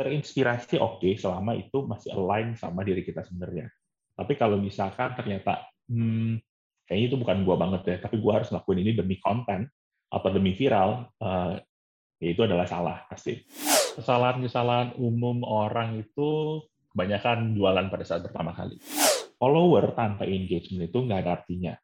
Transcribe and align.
terinspirasi 0.00 0.80
oke 0.80 1.04
okay, 1.04 1.12
selama 1.20 1.52
itu 1.52 1.84
masih 1.84 2.16
align 2.16 2.56
sama 2.56 2.80
diri 2.80 3.04
kita 3.04 3.20
sebenarnya. 3.20 3.68
Tapi 4.16 4.32
kalau 4.40 4.56
misalkan 4.56 5.12
ternyata 5.12 5.68
hmm, 5.92 6.40
kayaknya 6.88 7.06
itu 7.12 7.16
bukan 7.20 7.44
gua 7.44 7.60
banget 7.60 7.82
ya, 7.84 7.96
tapi 8.08 8.16
gua 8.16 8.40
harus 8.40 8.48
lakuin 8.48 8.80
ini 8.80 8.96
demi 8.96 9.20
konten 9.20 9.68
atau 10.08 10.28
demi 10.32 10.56
viral, 10.56 11.04
uh, 11.20 11.54
ya 12.16 12.28
itu 12.32 12.40
adalah 12.40 12.64
salah 12.64 13.04
pasti. 13.12 13.44
Kesalahan-kesalahan 14.00 14.96
umum 14.96 15.44
orang 15.44 16.00
itu 16.00 16.62
kebanyakan 16.96 17.52
jualan 17.52 17.86
pada 17.92 18.04
saat 18.08 18.24
pertama 18.24 18.56
kali. 18.56 18.80
Follower 19.36 19.92
tanpa 19.92 20.24
engagement 20.24 20.88
itu 20.88 20.98
nggak 21.04 21.20
ada 21.28 21.32
artinya. 21.44 21.74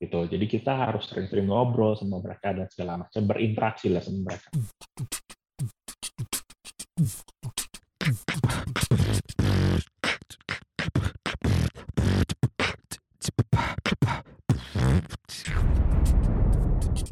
Gitu. 0.00 0.16
Jadi 0.32 0.44
kita 0.48 0.72
harus 0.72 1.06
sering-sering 1.06 1.46
ngobrol 1.48 1.92
sama 1.92 2.18
mereka 2.24 2.56
dan 2.56 2.66
segala 2.72 3.04
macam, 3.04 3.20
berinteraksi 3.28 3.92
lah 3.92 4.00
sama 4.00 4.32
mereka. 4.32 4.48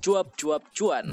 Cuap-cuap 0.09 0.65
cuan. 0.73 1.13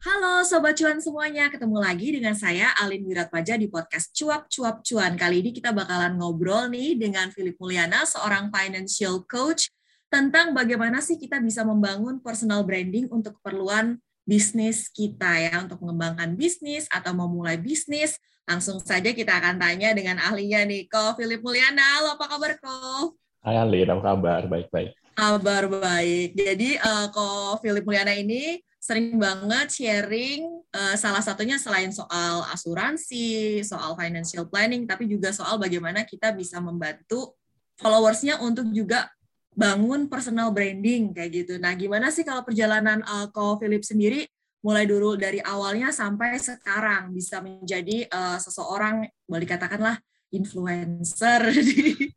Halo 0.00 0.40
Sobat 0.48 0.80
Cuan 0.80 0.96
semuanya, 0.96 1.52
ketemu 1.52 1.76
lagi 1.76 2.08
dengan 2.08 2.32
saya 2.32 2.72
Alin 2.80 3.04
Wiratwaja 3.04 3.60
di 3.60 3.68
podcast 3.68 4.16
Cuap 4.16 4.48
Cuap 4.48 4.80
Cuan. 4.80 5.12
Kali 5.12 5.44
ini 5.44 5.52
kita 5.52 5.68
bakalan 5.68 6.16
ngobrol 6.16 6.72
nih 6.72 6.96
dengan 6.96 7.28
Philip 7.28 7.60
Mulyana, 7.60 8.08
seorang 8.08 8.48
financial 8.48 9.28
coach, 9.28 9.68
tentang 10.08 10.56
bagaimana 10.56 11.04
sih 11.04 11.20
kita 11.20 11.36
bisa 11.44 11.60
membangun 11.60 12.16
personal 12.24 12.64
branding 12.64 13.12
untuk 13.12 13.36
keperluan 13.44 14.00
bisnis 14.24 14.88
kita 14.88 15.28
ya 15.28 15.60
untuk 15.60 15.84
mengembangkan 15.84 16.32
bisnis 16.40 16.88
atau 16.88 17.12
memulai 17.12 17.60
bisnis. 17.60 18.16
Langsung 18.48 18.80
saja 18.80 19.12
kita 19.12 19.36
akan 19.36 19.60
tanya 19.60 19.92
dengan 19.92 20.16
ahlinya 20.16 20.64
nih, 20.64 20.88
Ko 20.88 21.12
Philip 21.12 21.44
Mulyana. 21.44 22.00
Halo, 22.00 22.16
apa 22.16 22.24
kabar, 22.24 22.56
Ko? 22.56 23.19
Hai 23.40 23.56
Alin, 23.56 23.88
apa 23.88 24.04
kabar? 24.04 24.44
Baik-baik. 24.44 24.92
Kabar 25.16 25.64
baik. 25.64 26.36
Jadi, 26.36 26.76
uh, 26.76 27.08
Ko 27.08 27.56
Philip 27.64 27.88
Mulyana 27.88 28.12
ini 28.12 28.60
sering 28.76 29.16
banget 29.16 29.80
sharing 29.80 30.60
uh, 30.76 30.92
salah 30.92 31.24
satunya 31.24 31.56
selain 31.56 31.88
soal 31.88 32.44
asuransi, 32.52 33.64
soal 33.64 33.96
financial 33.96 34.44
planning, 34.44 34.84
tapi 34.84 35.08
juga 35.08 35.32
soal 35.32 35.56
bagaimana 35.56 36.04
kita 36.04 36.36
bisa 36.36 36.60
membantu 36.60 37.32
followersnya 37.80 38.44
untuk 38.44 38.68
juga 38.76 39.08
bangun 39.56 40.12
personal 40.12 40.52
branding 40.52 41.16
kayak 41.16 41.32
gitu. 41.32 41.56
Nah, 41.56 41.72
gimana 41.72 42.12
sih 42.12 42.28
kalau 42.28 42.44
perjalanan 42.44 43.00
uh, 43.08 43.32
Ko 43.32 43.56
Philip 43.56 43.80
sendiri 43.80 44.28
mulai 44.60 44.84
dulu 44.84 45.16
dari 45.16 45.40
awalnya 45.40 45.88
sampai 45.88 46.36
sekarang 46.36 47.16
bisa 47.16 47.40
menjadi 47.40 48.04
uh, 48.12 48.36
seseorang 48.36 49.08
boleh 49.24 49.48
dikatakanlah 49.48 49.96
influencer 50.30 51.40
di 51.68 52.10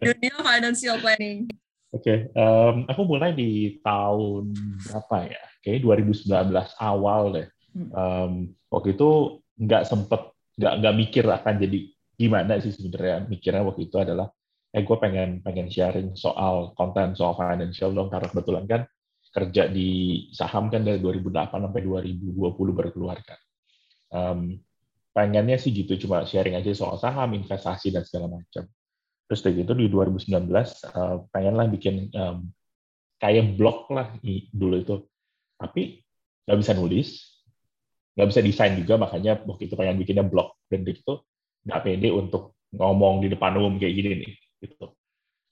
dunia 0.00 0.36
financial 0.40 0.96
planning. 1.00 1.48
Oke, 1.94 2.02
okay. 2.02 2.18
um, 2.34 2.84
aku 2.90 3.02
mulai 3.06 3.30
di 3.30 3.78
tahun 3.80 4.50
berapa 4.82 5.30
ya? 5.30 5.42
Kayaknya 5.62 6.50
2019 6.50 6.82
awal 6.82 7.22
deh. 7.30 7.48
Um, 7.74 8.50
waktu 8.66 8.98
itu 8.98 9.40
nggak 9.62 9.86
sempet, 9.86 10.34
nggak 10.58 10.74
nggak 10.82 10.94
mikir 10.98 11.24
akan 11.26 11.54
jadi 11.54 11.78
gimana 12.18 12.58
sih 12.58 12.74
sebenarnya. 12.74 13.30
Mikirnya 13.30 13.62
waktu 13.62 13.86
itu 13.86 13.96
adalah 14.02 14.26
eh 14.74 14.82
gue 14.82 14.96
pengen 14.98 15.38
pengen 15.38 15.70
sharing 15.70 16.18
soal 16.18 16.74
konten 16.74 17.14
soal 17.14 17.38
financial 17.38 17.94
dong 17.94 18.10
karena 18.10 18.26
kebetulan 18.26 18.64
kan 18.66 18.82
kerja 19.30 19.70
di 19.70 19.90
saham 20.34 20.66
kan 20.70 20.82
dari 20.82 20.98
2008 20.98 21.30
sampai 21.50 21.82
2020 21.82 22.34
baru 22.74 22.90
keluar 22.90 23.18
kan. 23.22 23.38
Um, 24.10 24.58
pengennya 25.14 25.56
sih 25.62 25.70
gitu 25.70 25.94
cuma 26.04 26.26
sharing 26.26 26.58
aja 26.58 26.74
soal 26.74 26.98
saham, 26.98 27.38
investasi 27.38 27.94
dan 27.94 28.02
segala 28.02 28.42
macam. 28.42 28.66
Terus 29.30 29.40
dari 29.40 29.62
itu 29.62 29.72
di 29.72 29.86
2019 29.88 30.28
uh, 30.34 31.24
pengenlah 31.30 31.66
bikin 31.70 32.10
um, 32.12 32.50
kayak 33.22 33.54
blog 33.54 33.88
lah 33.94 34.10
dulu 34.50 34.76
itu. 34.82 34.96
Tapi 35.54 36.02
nggak 36.44 36.58
bisa 36.60 36.72
nulis, 36.76 37.08
nggak 38.18 38.28
bisa 38.28 38.40
desain 38.42 38.74
juga 38.74 38.98
makanya 38.98 39.38
waktu 39.46 39.70
itu 39.70 39.74
pengen 39.78 39.96
bikinnya 40.02 40.26
blog 40.26 40.58
dan 40.68 40.82
itu 40.82 41.22
nggak 41.64 41.80
pede 41.80 42.08
untuk 42.12 42.58
ngomong 42.74 43.22
di 43.24 43.30
depan 43.30 43.54
umum 43.54 43.78
kayak 43.78 43.94
gini 43.94 44.10
nih 44.18 44.32
gitu. 44.66 44.92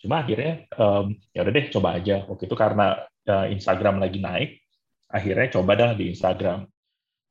Cuma 0.02 0.26
akhirnya 0.26 0.66
um, 0.74 1.14
ya 1.30 1.46
udah 1.46 1.52
deh 1.54 1.66
coba 1.70 1.88
aja. 2.02 2.26
Waktu 2.26 2.50
itu 2.50 2.56
karena 2.58 2.98
uh, 3.30 3.46
Instagram 3.46 4.02
lagi 4.02 4.18
naik, 4.18 4.50
akhirnya 5.06 5.46
coba 5.54 5.72
dah 5.78 5.90
di 5.94 6.10
Instagram. 6.10 6.66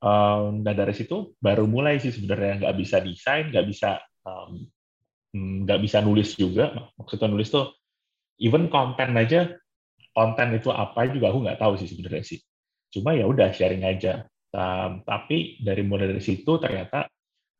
Um, 0.01 0.65
dan 0.65 0.73
dari 0.81 0.97
situ 0.97 1.37
baru 1.37 1.69
mulai 1.69 2.01
sih 2.01 2.09
sebenarnya 2.09 2.65
nggak 2.65 2.75
bisa 2.81 2.97
desain, 3.05 3.53
nggak 3.53 3.65
bisa 3.69 4.01
um, 4.25 4.65
bisa 5.77 6.01
nulis 6.01 6.33
juga. 6.33 6.89
Maksudnya 6.97 7.29
nulis 7.29 7.53
tuh 7.53 7.69
even 8.41 8.65
konten 8.73 9.13
aja, 9.13 9.53
konten 10.11 10.57
itu 10.57 10.73
apa 10.73 11.05
juga 11.05 11.29
aku 11.29 11.45
nggak 11.45 11.61
tahu 11.61 11.73
sih 11.77 11.85
sebenarnya 11.85 12.23
sih. 12.25 12.39
Cuma 12.89 13.13
ya 13.13 13.29
udah 13.29 13.53
sharing 13.53 13.85
aja. 13.85 14.25
Um, 14.51 15.05
tapi 15.07 15.61
dari 15.63 15.85
mulai 15.85 16.11
dari 16.11 16.19
situ 16.19 16.59
ternyata 16.59 17.07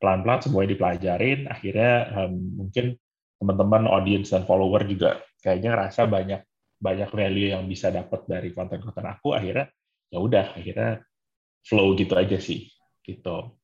pelan-pelan 0.02 0.42
semuanya 0.42 0.74
dipelajarin. 0.74 1.46
Akhirnya 1.46 1.94
um, 2.26 2.66
mungkin 2.66 2.98
teman-teman 3.38 3.86
audience 3.86 4.34
dan 4.34 4.42
follower 4.42 4.82
juga 4.86 5.22
kayaknya 5.42 5.78
ngerasa 5.78 6.10
banyak 6.10 6.40
banyak 6.82 7.10
value 7.10 7.54
yang 7.54 7.66
bisa 7.70 7.94
dapat 7.94 8.26
dari 8.26 8.50
konten-konten 8.50 9.06
aku 9.06 9.34
akhirnya 9.34 9.70
ya 10.10 10.18
udah 10.18 10.58
akhirnya 10.58 11.02
flow 11.62 11.94
gitu 11.94 12.14
aja 12.18 12.38
sih 12.38 12.68
gitu. 13.02 13.54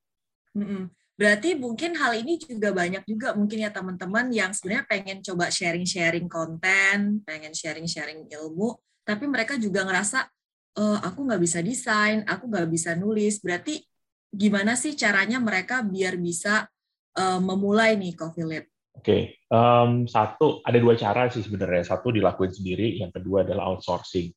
Berarti 1.19 1.59
mungkin 1.59 1.98
hal 1.98 2.14
ini 2.22 2.38
juga 2.38 2.70
banyak 2.70 3.03
juga 3.03 3.34
mungkin 3.34 3.59
ya 3.59 3.75
teman-teman 3.75 4.31
yang 4.31 4.54
sebenarnya 4.54 4.86
pengen 4.86 5.19
coba 5.19 5.50
sharing-sharing 5.50 6.31
konten, 6.31 7.26
pengen 7.26 7.50
sharing-sharing 7.50 8.31
ilmu, 8.31 8.78
tapi 9.03 9.26
mereka 9.26 9.59
juga 9.59 9.82
ngerasa 9.82 10.31
e, 10.78 10.82
aku 11.03 11.26
nggak 11.26 11.42
bisa 11.42 11.59
desain, 11.59 12.22
aku 12.22 12.47
nggak 12.47 12.70
bisa 12.70 12.94
nulis. 12.94 13.42
Berarti 13.42 13.82
gimana 14.30 14.78
sih 14.78 14.94
caranya 14.94 15.42
mereka 15.42 15.82
biar 15.82 16.20
bisa 16.20 16.69
uh, 17.16 17.41
memulai 17.41 17.97
nih, 17.97 18.12
Ko 18.15 18.30
Philip? 18.30 18.69
Oke, 18.98 19.03
okay. 19.03 19.22
um, 19.54 20.10
satu 20.10 20.59
ada 20.66 20.78
dua 20.78 20.98
cara 20.98 21.30
sih 21.30 21.42
sebenarnya. 21.42 21.86
Satu 21.86 22.10
dilakuin 22.10 22.50
sendiri, 22.50 22.98
yang 22.98 23.15
kedua 23.15 23.47
adalah 23.47 23.70
outsourcing. 23.72 24.30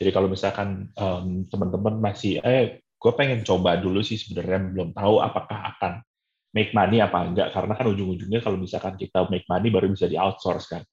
Jadi 0.00 0.10
kalau 0.10 0.26
misalkan 0.26 0.90
um, 0.98 1.46
teman-teman 1.46 2.00
masih, 2.00 2.42
eh, 2.42 2.82
gue 3.00 3.12
pengen 3.16 3.40
coba 3.40 3.80
dulu 3.80 4.04
sih 4.04 4.20
sebenarnya 4.20 4.76
belum 4.76 4.92
tahu 4.92 5.24
apakah 5.24 5.72
akan 5.76 6.04
make 6.52 6.76
money 6.76 7.00
apa 7.00 7.24
enggak, 7.24 7.48
karena 7.56 7.72
kan 7.72 7.86
ujung-ujungnya 7.88 8.44
kalau 8.44 8.60
misalkan 8.60 9.00
kita 9.00 9.24
make 9.32 9.48
money 9.48 9.72
baru 9.72 9.88
bisa 9.88 10.04
di 10.04 10.20
outsource 10.20 10.68
kan. 10.68 10.84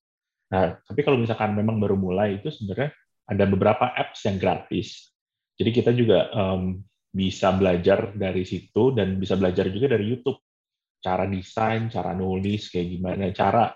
Nah, 0.48 0.80
tapi 0.80 1.04
kalau 1.04 1.20
misalkan 1.20 1.52
memang 1.52 1.76
baru 1.84 2.00
mulai 2.00 2.40
itu 2.40 2.48
sebenarnya 2.48 2.96
ada 3.28 3.44
beberapa 3.44 3.92
apps 3.92 4.24
yang 4.24 4.40
gratis. 4.40 5.12
Jadi 5.60 5.70
kita 5.76 5.92
juga 5.92 6.32
um, 6.32 6.80
bisa 7.12 7.52
belajar 7.52 8.16
dari 8.16 8.48
situ 8.48 8.96
dan 8.96 9.20
bisa 9.20 9.36
belajar 9.36 9.68
juga 9.68 9.98
dari 9.98 10.08
YouTube. 10.08 10.40
Cara 11.04 11.28
desain, 11.28 11.92
cara 11.92 12.16
nulis 12.16 12.74
kayak 12.74 12.88
gimana, 12.88 13.30
cara 13.36 13.70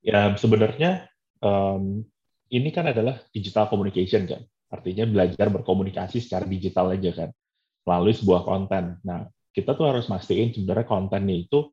ya 0.00 0.32
sebenarnya 0.38 1.08
um, 1.42 1.98
ini 2.50 2.70
kan 2.70 2.88
adalah 2.88 3.18
digital 3.34 3.66
communication 3.66 4.26
kan, 4.26 4.42
artinya 4.70 5.02
belajar 5.06 5.50
berkomunikasi 5.50 6.22
secara 6.22 6.46
digital 6.46 6.94
aja 6.94 7.10
kan, 7.10 7.30
melalui 7.84 8.14
sebuah 8.14 8.44
konten. 8.44 9.00
Nah, 9.04 9.26
kita 9.50 9.74
tuh 9.74 9.90
harus 9.90 10.06
mastiin 10.06 10.54
sebenarnya 10.54 10.86
kontennya 10.86 11.36
itu 11.36 11.70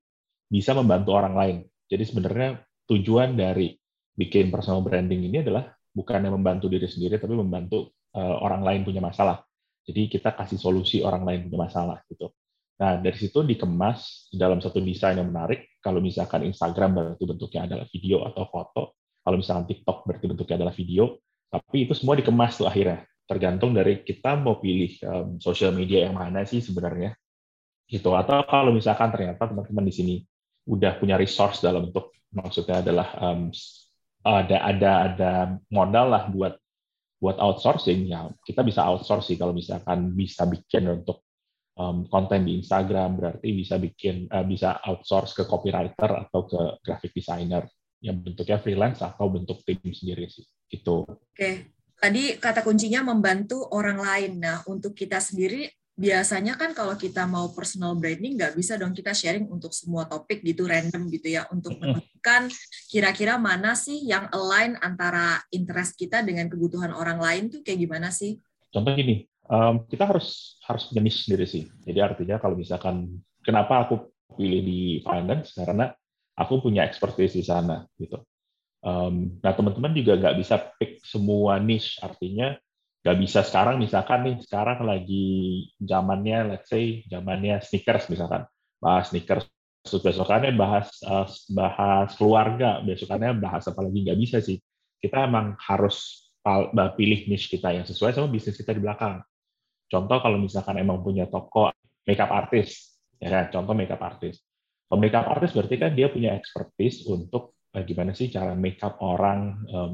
bisa 0.48 0.74
membantu 0.74 1.14
orang 1.14 1.36
lain. 1.36 1.58
Jadi 1.88 2.04
sebenarnya 2.08 2.64
tujuan 2.88 3.36
dari 3.36 3.76
bikin 4.18 4.50
personal 4.50 4.82
branding 4.82 5.28
ini 5.28 5.44
adalah 5.44 5.70
bukan 5.94 6.20
yang 6.24 6.36
membantu 6.40 6.72
diri 6.72 6.88
sendiri, 6.90 7.22
tapi 7.22 7.38
membantu 7.38 7.94
uh, 8.18 8.38
orang 8.42 8.64
lain 8.66 8.82
punya 8.88 9.04
masalah. 9.04 9.44
Jadi 9.88 10.12
kita 10.12 10.36
kasih 10.36 10.60
solusi 10.60 11.00
orang 11.06 11.24
lain 11.24 11.40
punya 11.48 11.70
masalah 11.70 12.04
gitu. 12.12 12.28
Nah, 12.78 13.02
dari 13.02 13.18
situ 13.18 13.42
dikemas 13.42 14.30
dalam 14.30 14.62
satu 14.62 14.78
desain 14.84 15.18
yang 15.18 15.34
menarik. 15.34 15.80
Kalau 15.82 16.04
misalkan 16.04 16.46
Instagram 16.46 16.94
berarti 16.94 17.24
bentuknya 17.26 17.66
adalah 17.66 17.86
video 17.90 18.28
atau 18.28 18.44
foto. 18.52 18.82
Kalau 19.24 19.38
misalkan 19.40 19.66
TikTok 19.66 20.06
berarti 20.06 20.26
bentuknya 20.30 20.56
adalah 20.62 20.76
video. 20.76 21.18
Tapi 21.48 21.88
itu 21.88 21.94
semua 21.96 22.14
dikemas 22.20 22.60
tuh 22.60 22.68
akhirnya. 22.68 23.08
Tergantung 23.28 23.76
dari 23.76 24.02
kita 24.08 24.40
mau 24.40 24.58
pilih 24.58 24.92
um, 25.04 25.28
sosial 25.38 25.76
media 25.76 26.08
yang 26.08 26.16
mana 26.16 26.48
sih 26.48 26.64
sebenarnya. 26.64 27.12
Gitu. 27.88 28.08
Atau 28.16 28.44
kalau 28.48 28.72
misalkan 28.72 29.12
ternyata 29.12 29.52
teman-teman 29.52 29.86
di 29.88 29.94
sini 29.94 30.16
udah 30.68 31.00
punya 31.00 31.16
resource 31.16 31.64
dalam 31.64 31.88
bentuk 31.88 32.12
maksudnya 32.36 32.84
adalah 32.84 33.08
um, 33.24 33.48
ada 34.28 34.58
ada 34.68 34.92
ada 35.08 35.32
modal 35.72 36.12
lah 36.12 36.24
buat 36.28 36.60
buat 37.18 37.40
outsourcing 37.40 38.12
ya 38.12 38.28
kita 38.44 38.62
bisa 38.62 38.84
outsource 38.84 39.32
sih 39.32 39.40
kalau 39.40 39.56
misalkan 39.56 40.12
bisa 40.12 40.44
bikin 40.44 40.92
untuk 40.92 41.24
um, 41.80 42.06
konten 42.12 42.44
di 42.44 42.60
Instagram 42.60 43.16
berarti 43.16 43.48
bisa 43.56 43.80
bikin 43.80 44.28
uh, 44.28 44.44
bisa 44.44 44.78
outsource 44.84 45.32
ke 45.34 45.48
copywriter 45.48 46.28
atau 46.28 46.46
ke 46.46 46.62
graphic 46.84 47.16
designer 47.16 47.64
yang 48.04 48.22
bentuknya 48.22 48.62
freelance 48.62 49.02
atau 49.02 49.26
bentuk 49.32 49.66
tim 49.66 49.82
sendiri 49.82 50.30
sih 50.30 50.46
itu. 50.70 51.08
Oke, 51.08 51.74
tadi 51.98 52.38
kata 52.38 52.62
kuncinya 52.62 53.02
membantu 53.06 53.66
orang 53.74 54.00
lain. 54.00 54.32
Nah 54.42 54.62
untuk 54.70 54.94
kita 54.94 55.18
sendiri 55.18 55.70
biasanya 55.98 56.54
kan 56.62 56.78
kalau 56.78 56.94
kita 56.94 57.26
mau 57.26 57.50
personal 57.50 57.98
branding 57.98 58.38
nggak 58.38 58.54
bisa 58.54 58.78
dong 58.78 58.94
kita 58.94 59.18
sharing 59.18 59.50
untuk 59.50 59.74
semua 59.74 60.06
topik 60.06 60.46
gitu 60.46 60.70
random 60.70 61.10
gitu 61.10 61.34
ya 61.34 61.50
untuk 61.50 61.74
menemukan 61.82 62.54
kira-kira 62.86 63.42
mana 63.42 63.74
sih 63.74 64.06
yang 64.06 64.30
align 64.30 64.78
antara 64.78 65.42
interest 65.50 65.98
kita 65.98 66.22
dengan 66.22 66.54
kebutuhan 66.54 66.94
orang 66.94 67.18
lain 67.18 67.44
tuh 67.50 67.66
kayak 67.66 67.82
gimana 67.82 68.14
sih? 68.14 68.38
Contoh 68.70 68.94
gini, 68.94 69.26
um, 69.50 69.90
kita 69.90 70.06
harus 70.06 70.62
harus 70.70 70.94
jenis 70.94 71.26
sendiri 71.26 71.50
sih. 71.50 71.66
Jadi 71.82 71.98
artinya 71.98 72.38
kalau 72.38 72.54
misalkan 72.54 73.18
kenapa 73.42 73.90
aku 73.90 74.14
pilih 74.38 74.62
di 74.62 74.82
finance 75.02 75.58
karena 75.58 75.90
aku 76.38 76.62
punya 76.62 76.86
expertise 76.86 77.34
di 77.34 77.42
sana 77.42 77.82
gitu. 77.98 78.22
Um, 78.88 79.44
nah 79.44 79.52
teman-teman 79.52 79.92
juga 79.92 80.16
nggak 80.16 80.36
bisa 80.40 80.56
pick 80.80 81.04
semua 81.04 81.60
niche. 81.60 82.00
Artinya 82.00 82.56
nggak 83.04 83.18
bisa 83.20 83.44
sekarang 83.44 83.84
misalkan 83.84 84.20
nih 84.24 84.36
sekarang 84.48 84.88
lagi 84.88 85.28
zamannya 85.84 86.56
let's 86.56 86.72
say 86.72 87.04
zamannya 87.12 87.60
sneakers 87.60 88.08
misalkan. 88.08 88.48
Bahas 88.80 89.12
sneakers 89.12 89.44
terus 89.84 90.04
besokannya 90.04 90.56
bahas 90.56 90.88
uh, 91.04 91.28
bahas 91.52 92.16
keluarga 92.16 92.84
besokannya 92.84 93.36
bahas 93.40 93.68
apa 93.68 93.84
lagi 93.84 94.08
nggak 94.08 94.20
bisa 94.24 94.40
sih. 94.40 94.56
Kita 95.04 95.28
emang 95.28 95.60
harus 95.60 96.28
pilih 96.96 97.28
niche 97.28 97.60
kita 97.60 97.76
yang 97.76 97.84
sesuai 97.84 98.16
sama 98.16 98.32
bisnis 98.32 98.56
kita 98.56 98.72
di 98.72 98.80
belakang. 98.80 99.20
Contoh 99.92 100.18
kalau 100.24 100.40
misalkan 100.40 100.80
emang 100.80 101.04
punya 101.04 101.28
toko 101.28 101.76
makeup 102.08 102.32
artist 102.32 103.04
ya 103.20 103.28
kan? 103.28 103.46
Contoh 103.52 103.76
makeup 103.76 104.00
artist. 104.00 104.48
Kalau 104.88 105.00
makeup 105.04 105.28
artist 105.28 105.52
berarti 105.60 105.76
kan 105.76 105.92
dia 105.92 106.08
punya 106.08 106.32
expertise 106.40 107.04
untuk 107.04 107.57
gimana 107.84 108.16
sih 108.16 108.32
cara 108.32 108.54
makeup 108.58 108.98
orang 109.04 109.40
um, 109.70 109.94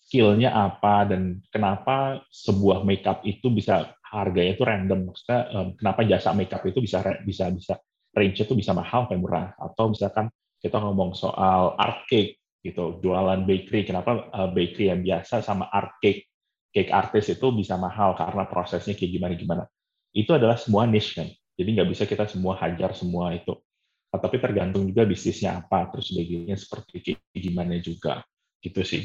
skillnya 0.00 0.50
apa 0.50 1.06
dan 1.06 1.38
kenapa 1.52 2.24
sebuah 2.32 2.82
makeup 2.82 3.22
itu 3.22 3.50
bisa 3.52 3.94
harganya 4.10 4.58
itu 4.58 4.64
random. 4.66 5.00
Maksudnya 5.10 5.40
um, 5.54 5.68
kenapa 5.78 6.00
jasa 6.06 6.34
makeup 6.34 6.62
itu 6.66 6.82
bisa 6.82 7.02
bisa 7.22 7.46
bisa 7.54 7.74
range 8.10 8.42
itu 8.42 8.54
bisa 8.58 8.74
mahal 8.74 9.06
atau 9.06 9.16
murah. 9.18 9.54
Atau 9.56 9.94
misalkan 9.94 10.32
kita 10.58 10.82
ngomong 10.82 11.14
soal 11.14 11.78
art 11.78 12.04
cake 12.10 12.42
gitu 12.60 13.00
jualan 13.00 13.48
bakery 13.48 13.88
kenapa 13.88 14.28
uh, 14.36 14.52
bakery 14.52 14.92
yang 14.92 15.00
biasa 15.00 15.40
sama 15.40 15.72
art 15.72 15.96
cake 16.04 16.28
cake 16.76 16.92
artist 16.92 17.32
itu 17.32 17.46
bisa 17.56 17.80
mahal 17.80 18.12
karena 18.12 18.44
prosesnya 18.44 18.92
kayak 18.92 19.16
gimana 19.16 19.32
gimana 19.32 19.64
itu 20.12 20.28
adalah 20.34 20.58
semua 20.58 20.84
niche 20.90 21.16
kan. 21.16 21.28
Jadi 21.56 21.68
nggak 21.76 21.88
bisa 21.92 22.04
kita 22.04 22.26
semua 22.26 22.58
hajar 22.58 22.92
semua 22.96 23.32
itu 23.36 23.54
tapi 24.18 24.42
tergantung 24.42 24.90
juga 24.90 25.06
bisnisnya 25.06 25.62
apa 25.62 25.86
terus 25.94 26.10
sebagainya 26.10 26.58
seperti 26.58 26.94
kayak 27.04 27.38
gimana 27.38 27.78
juga 27.78 28.26
gitu 28.58 28.82
sih 28.82 29.04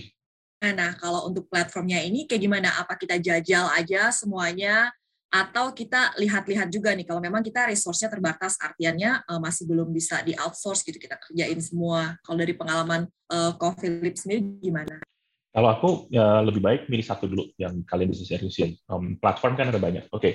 Nah, 0.66 0.98
kalau 0.98 1.30
untuk 1.30 1.46
platformnya 1.46 2.02
ini 2.02 2.26
kayak 2.26 2.42
gimana? 2.42 2.74
Apa 2.82 2.98
kita 2.98 3.22
jajal 3.22 3.70
aja 3.70 4.10
semuanya 4.10 4.90
atau 5.30 5.76
kita 5.76 6.16
lihat-lihat 6.16 6.72
juga 6.72 6.96
nih 6.96 7.04
kalau 7.04 7.20
memang 7.20 7.44
kita 7.44 7.68
resource-nya 7.68 8.08
terbatas 8.08 8.56
artiannya 8.56 9.20
uh, 9.28 9.40
masih 9.42 9.68
belum 9.68 9.92
bisa 9.92 10.24
di 10.24 10.32
outsource 10.32 10.88
gitu 10.88 10.96
kita 10.96 11.20
kerjain 11.20 11.60
semua. 11.60 12.16
Kalau 12.24 12.38
dari 12.40 12.56
pengalaman 12.56 13.04
uh, 13.36 13.52
Ko 13.60 13.76
Philip 13.76 14.16
sendiri 14.16 14.42
gimana? 14.64 15.04
Kalau 15.52 15.70
aku 15.72 15.90
ya 16.12 16.40
lebih 16.40 16.64
baik 16.64 16.82
milih 16.88 17.04
satu 17.04 17.28
dulu 17.28 17.52
yang 17.60 17.84
kalian 17.84 18.16
bisa 18.16 18.24
seriusin. 18.24 18.80
Um, 18.88 19.20
platform 19.20 19.60
kan 19.60 19.72
ada 19.72 19.80
banyak. 19.80 20.08
Oke, 20.12 20.20
okay. 20.20 20.34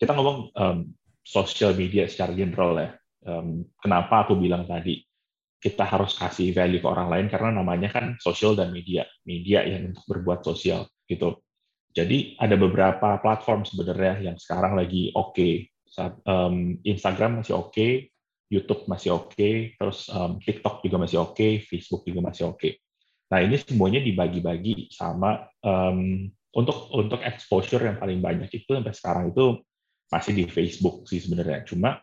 kita 0.00 0.16
ngomong 0.16 0.52
um, 0.56 0.78
social 1.24 1.76
media 1.76 2.08
secara 2.08 2.32
general 2.32 2.76
ya. 2.76 2.90
Um, 3.28 3.68
kenapa 3.76 4.24
aku 4.24 4.40
bilang 4.40 4.64
tadi 4.64 5.04
kita 5.58 5.84
harus 5.84 6.16
kasih 6.16 6.54
value 6.56 6.80
ke 6.80 6.88
orang 6.88 7.12
lain 7.12 7.26
karena 7.28 7.60
namanya 7.60 7.92
kan 7.92 8.16
sosial 8.22 8.56
dan 8.56 8.72
media, 8.72 9.04
media 9.28 9.66
yang 9.68 9.92
untuk 9.92 10.06
berbuat 10.08 10.40
sosial 10.46 10.88
gitu. 11.04 11.44
Jadi 11.92 12.38
ada 12.40 12.54
beberapa 12.54 13.18
platform 13.20 13.66
sebenarnya 13.66 14.32
yang 14.32 14.36
sekarang 14.40 14.78
lagi 14.78 15.12
oke. 15.12 15.34
Okay. 15.34 15.68
Um, 16.28 16.78
Instagram 16.84 17.42
masih 17.42 17.58
oke, 17.58 17.74
okay, 17.74 17.92
YouTube 18.52 18.86
masih 18.86 19.18
oke, 19.18 19.34
okay, 19.34 19.72
terus 19.74 20.06
um, 20.12 20.36
TikTok 20.38 20.84
juga 20.84 20.96
masih 21.00 21.18
oke, 21.20 21.34
okay, 21.34 21.52
Facebook 21.64 22.04
juga 22.04 22.20
masih 22.28 22.52
oke. 22.52 22.60
Okay. 22.60 22.72
Nah 23.32 23.44
ini 23.44 23.56
semuanya 23.60 24.00
dibagi-bagi 24.00 24.92
sama 24.94 25.48
um, 25.64 26.28
untuk 26.54 26.92
untuk 26.96 27.20
exposure 27.24 27.82
yang 27.82 28.00
paling 28.00 28.20
banyak 28.20 28.48
itu 28.52 28.68
sampai 28.68 28.94
sekarang 28.94 29.24
itu 29.32 29.64
masih 30.08 30.32
di 30.32 30.44
Facebook 30.48 31.04
sih 31.08 31.20
sebenarnya. 31.20 31.64
Cuma 31.68 32.00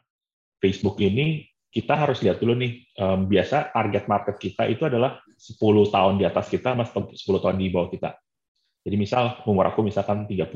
Facebook 0.66 0.98
ini 0.98 1.46
kita 1.70 1.94
harus 1.94 2.24
lihat 2.24 2.42
dulu 2.42 2.58
nih, 2.58 2.88
um, 2.98 3.28
biasa 3.30 3.76
target 3.76 4.08
market 4.10 4.36
kita 4.42 4.66
itu 4.72 4.88
adalah 4.88 5.20
10 5.38 5.60
tahun 5.92 6.18
di 6.18 6.26
atas 6.26 6.48
kita, 6.48 6.72
mas 6.72 6.90
10 6.90 7.20
tahun 7.44 7.60
di 7.60 7.68
bawah 7.68 7.92
kita. 7.92 8.16
Jadi 8.82 8.96
misal 8.96 9.44
umur 9.44 9.70
aku 9.70 9.86
misalkan 9.86 10.26
30, 10.26 10.50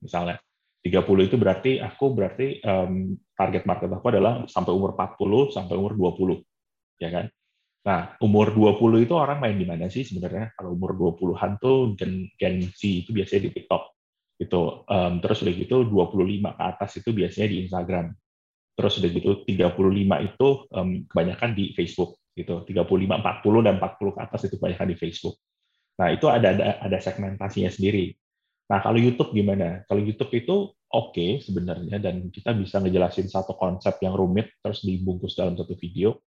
misalnya. 0.00 0.40
30 0.80 1.26
itu 1.26 1.36
berarti 1.36 1.72
aku 1.82 2.14
berarti 2.14 2.62
um, 2.62 3.18
target 3.34 3.66
market 3.66 3.90
aku 3.90 4.06
adalah 4.06 4.46
sampai 4.46 4.70
umur 4.70 4.94
40 4.94 5.50
sampai 5.52 5.74
umur 5.76 5.92
20. 5.98 6.40
Ya 7.02 7.10
kan? 7.10 7.26
Nah, 7.84 8.00
umur 8.22 8.54
20 8.54 9.04
itu 9.04 9.14
orang 9.18 9.38
main 9.42 9.58
di 9.58 9.66
mana 9.66 9.90
sih 9.92 10.06
sebenarnya? 10.06 10.56
Kalau 10.56 10.72
umur 10.78 10.94
20-an 10.94 11.58
tuh 11.58 11.98
Gen, 11.98 12.30
Gen 12.38 12.64
Z 12.70 12.80
itu 12.80 13.10
biasanya 13.12 13.50
di 13.50 13.60
TikTok. 13.60 13.82
Gitu. 14.40 14.62
Um, 14.88 15.18
terus 15.20 15.42
udah 15.44 15.54
gitu 15.54 15.76
25 15.84 16.54
ke 16.54 16.62
atas 16.64 16.90
itu 16.96 17.10
biasanya 17.12 17.48
di 17.50 17.56
Instagram 17.66 18.06
terus 18.76 19.00
udah 19.00 19.10
gitu 19.10 19.30
35 19.48 20.28
itu 20.28 20.48
um, 20.70 20.90
kebanyakan 21.08 21.50
di 21.56 21.72
Facebook 21.72 22.20
gitu. 22.36 22.62
35 22.68 22.84
40 23.24 23.66
dan 23.66 23.74
40 23.80 24.16
ke 24.16 24.20
atas 24.20 24.40
itu 24.46 24.54
kebanyakan 24.60 24.88
di 24.92 24.96
Facebook. 25.00 25.36
Nah 25.96 26.12
itu 26.12 26.28
ada 26.28 26.52
ada, 26.52 26.64
ada 26.84 26.98
segmentasinya 27.00 27.72
sendiri. 27.72 28.12
Nah 28.68 28.84
kalau 28.84 29.00
YouTube 29.00 29.32
gimana? 29.32 29.82
Kalau 29.88 30.04
YouTube 30.04 30.32
itu 30.36 30.54
oke 30.92 31.16
okay 31.16 31.40
sebenarnya 31.40 31.96
dan 31.98 32.28
kita 32.28 32.52
bisa 32.52 32.78
ngejelasin 32.84 33.32
satu 33.32 33.56
konsep 33.56 33.96
yang 34.04 34.12
rumit 34.12 34.52
terus 34.60 34.84
dibungkus 34.84 35.32
dalam 35.34 35.56
satu 35.56 35.72
video. 35.74 36.20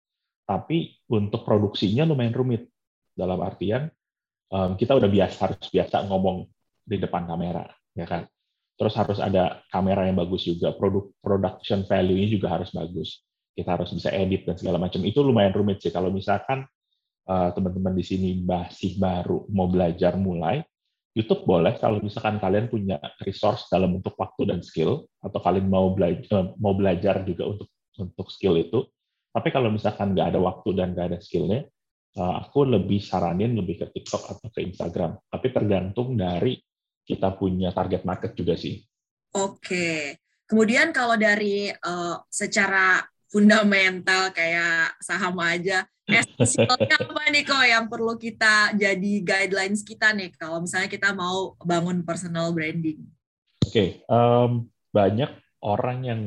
Tapi 0.49 1.05
untuk 1.13 1.45
produksinya 1.45 2.09
lumayan 2.09 2.33
rumit. 2.33 2.65
Dalam 3.13 3.37
artian 3.43 3.91
um, 4.49 4.73
kita 4.73 4.97
udah 4.97 5.09
biasa 5.09 5.37
harus 5.45 5.67
biasa 5.69 6.07
ngomong 6.09 6.47
di 6.89 6.97
depan 6.97 7.29
kamera 7.29 7.69
ya 7.93 8.05
kan 8.09 8.25
terus 8.79 8.95
harus 8.95 9.19
ada 9.19 9.59
kamera 9.67 10.07
yang 10.07 10.15
bagus 10.15 10.47
juga, 10.47 10.71
produk 10.71 11.11
production 11.19 11.83
value-nya 11.83 12.27
juga 12.31 12.47
harus 12.55 12.71
bagus. 12.71 13.19
Kita 13.51 13.75
harus 13.75 13.91
bisa 13.91 14.07
edit 14.15 14.47
dan 14.47 14.55
segala 14.55 14.79
macam. 14.79 15.03
Itu 15.03 15.19
lumayan 15.19 15.51
rumit 15.51 15.83
sih 15.83 15.91
kalau 15.91 16.07
misalkan 16.07 16.63
uh, 17.27 17.51
teman-teman 17.51 17.91
di 17.91 18.07
sini 18.07 18.29
masih 18.39 18.95
baru 18.95 19.43
mau 19.51 19.67
belajar 19.67 20.15
mulai, 20.15 20.63
YouTube 21.11 21.43
boleh 21.43 21.75
kalau 21.75 21.99
misalkan 21.99 22.39
kalian 22.39 22.71
punya 22.71 22.95
resource 23.27 23.67
dalam 23.67 23.99
bentuk 23.99 24.15
waktu 24.15 24.47
dan 24.47 24.63
skill 24.63 25.03
atau 25.19 25.39
kalian 25.43 25.67
mau 25.67 25.91
belajar 25.91 26.23
eh, 26.31 26.47
mau 26.55 26.71
belajar 26.71 27.27
juga 27.27 27.51
untuk 27.51 27.67
untuk 27.99 28.31
skill 28.31 28.55
itu. 28.55 28.87
Tapi 29.35 29.51
kalau 29.51 29.67
misalkan 29.69 30.15
nggak 30.15 30.31
ada 30.31 30.39
waktu 30.39 30.69
dan 30.79 30.95
nggak 30.95 31.07
ada 31.13 31.19
skillnya, 31.19 31.67
uh, 32.17 32.47
aku 32.47 32.65
lebih 32.65 33.03
saranin 33.03 33.59
lebih 33.59 33.83
ke 33.83 33.85
TikTok 33.91 34.23
atau 34.37 34.47
ke 34.47 34.63
Instagram. 34.63 35.19
Tapi 35.27 35.47
tergantung 35.51 36.15
dari 36.15 36.55
kita 37.09 37.33
punya 37.33 37.73
target 37.73 38.05
market 38.05 38.37
juga 38.37 38.53
sih. 38.53 38.85
Oke. 39.33 40.21
Kemudian 40.45 40.93
kalau 40.93 41.17
dari 41.17 41.73
uh, 41.73 42.21
secara 42.29 43.01
fundamental 43.25 44.29
kayak 44.29 44.93
saham 45.01 45.37
aja, 45.41 45.89
esensialnya 46.09 46.97
apa 47.01 47.23
nih 47.33 47.43
kok 47.45 47.65
yang 47.65 47.85
perlu 47.89 48.17
kita 48.17 48.73
jadi 48.77 49.13
guidelines 49.21 49.81
kita 49.85 50.13
nih 50.13 50.33
kalau 50.37 50.61
misalnya 50.61 50.89
kita 50.89 51.13
mau 51.13 51.57
bangun 51.61 52.05
personal 52.05 52.53
branding? 52.53 53.01
Oke, 53.65 53.73
okay. 53.73 53.89
um, 54.09 54.69
banyak 54.89 55.29
orang 55.61 55.97
yang 56.05 56.21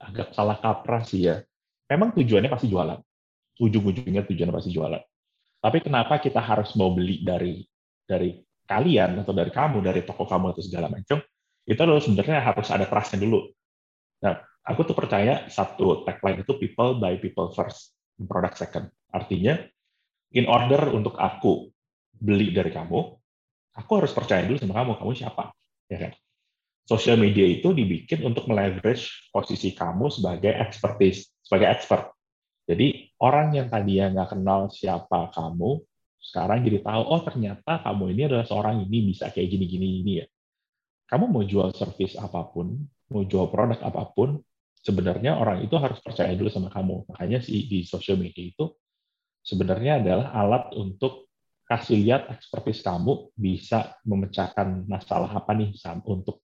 agak 0.00 0.32
salah 0.32 0.60
kaprah 0.60 1.04
sih 1.04 1.28
ya. 1.28 1.44
Memang 1.88 2.16
tujuannya 2.16 2.48
pasti 2.48 2.68
jualan. 2.72 3.00
Ujung-ujungnya 3.60 4.24
tujuannya 4.24 4.54
pasti 4.56 4.70
jualan. 4.72 5.02
Tapi 5.60 5.78
kenapa 5.80 6.20
kita 6.20 6.40
harus 6.40 6.72
mau 6.76 6.92
beli 6.92 7.24
dari 7.24 7.64
dari 8.04 8.43
kalian 8.64 9.20
atau 9.20 9.32
dari 9.36 9.52
kamu, 9.52 9.84
dari 9.84 10.00
toko 10.04 10.24
kamu 10.24 10.56
atau 10.56 10.62
segala 10.64 10.88
macam, 10.88 11.20
itu 11.64 11.80
lo 11.84 11.96
sebenarnya 12.00 12.44
harus 12.44 12.68
ada 12.68 12.84
trust 12.84 13.16
dulu. 13.16 13.48
Nah, 14.24 14.40
aku 14.64 14.80
tuh 14.88 14.96
percaya 14.96 15.48
satu 15.48 16.04
tagline 16.08 16.44
itu 16.44 16.52
people 16.56 16.96
by 17.00 17.16
people 17.20 17.52
first, 17.52 17.92
product 18.24 18.56
second. 18.56 18.88
Artinya, 19.12 19.60
in 20.32 20.48
order 20.48 20.92
untuk 20.92 21.16
aku 21.20 21.68
beli 22.16 22.52
dari 22.52 22.72
kamu, 22.72 23.00
aku 23.76 23.90
harus 24.00 24.12
percaya 24.16 24.44
dulu 24.44 24.56
sama 24.60 24.80
kamu, 24.80 24.90
kamu 25.00 25.12
siapa, 25.14 25.44
ya 25.88 25.98
kan? 26.08 26.12
Social 26.84 27.16
media 27.16 27.48
itu 27.48 27.72
dibikin 27.72 28.20
untuk 28.28 28.44
meleverage 28.44 29.32
posisi 29.32 29.72
kamu 29.72 30.12
sebagai 30.12 30.52
expertise, 30.52 31.32
sebagai 31.40 31.72
expert. 31.72 32.12
Jadi 32.68 33.08
orang 33.20 33.56
yang 33.56 33.68
tadinya 33.72 34.20
nggak 34.20 34.36
kenal 34.36 34.68
siapa 34.68 35.32
kamu, 35.32 35.80
sekarang 36.24 36.64
jadi 36.64 36.80
tahu 36.80 37.02
oh 37.04 37.20
ternyata 37.20 37.84
kamu 37.84 38.04
ini 38.16 38.22
adalah 38.32 38.46
seorang 38.48 38.80
ini 38.88 39.12
bisa 39.12 39.28
kayak 39.28 39.48
gini 39.52 39.64
gini 39.68 39.86
ini 40.00 40.12
ya 40.24 40.26
kamu 41.12 41.28
mau 41.28 41.44
jual 41.44 41.70
service 41.76 42.16
apa 42.16 42.48
pun 42.48 42.80
mau 43.12 43.22
jual 43.28 43.52
produk 43.52 43.78
apa 43.84 44.08
pun 44.16 44.40
sebenarnya 44.80 45.36
orang 45.36 45.60
itu 45.64 45.76
harus 45.76 46.00
percaya 46.00 46.32
dulu 46.32 46.48
sama 46.48 46.72
kamu 46.72 47.04
makanya 47.12 47.44
sih 47.44 47.68
di 47.68 47.84
social 47.84 48.16
media 48.16 48.40
itu 48.48 48.72
sebenarnya 49.44 50.00
adalah 50.00 50.32
alat 50.32 50.64
untuk 50.80 51.28
kasih 51.68 52.00
lihat 52.00 52.32
expertise 52.32 52.80
kamu 52.80 53.32
bisa 53.36 53.96
memecahkan 54.08 54.88
masalah 54.88 55.28
apa 55.32 55.52
nih 55.52 55.72
untuk 56.08 56.40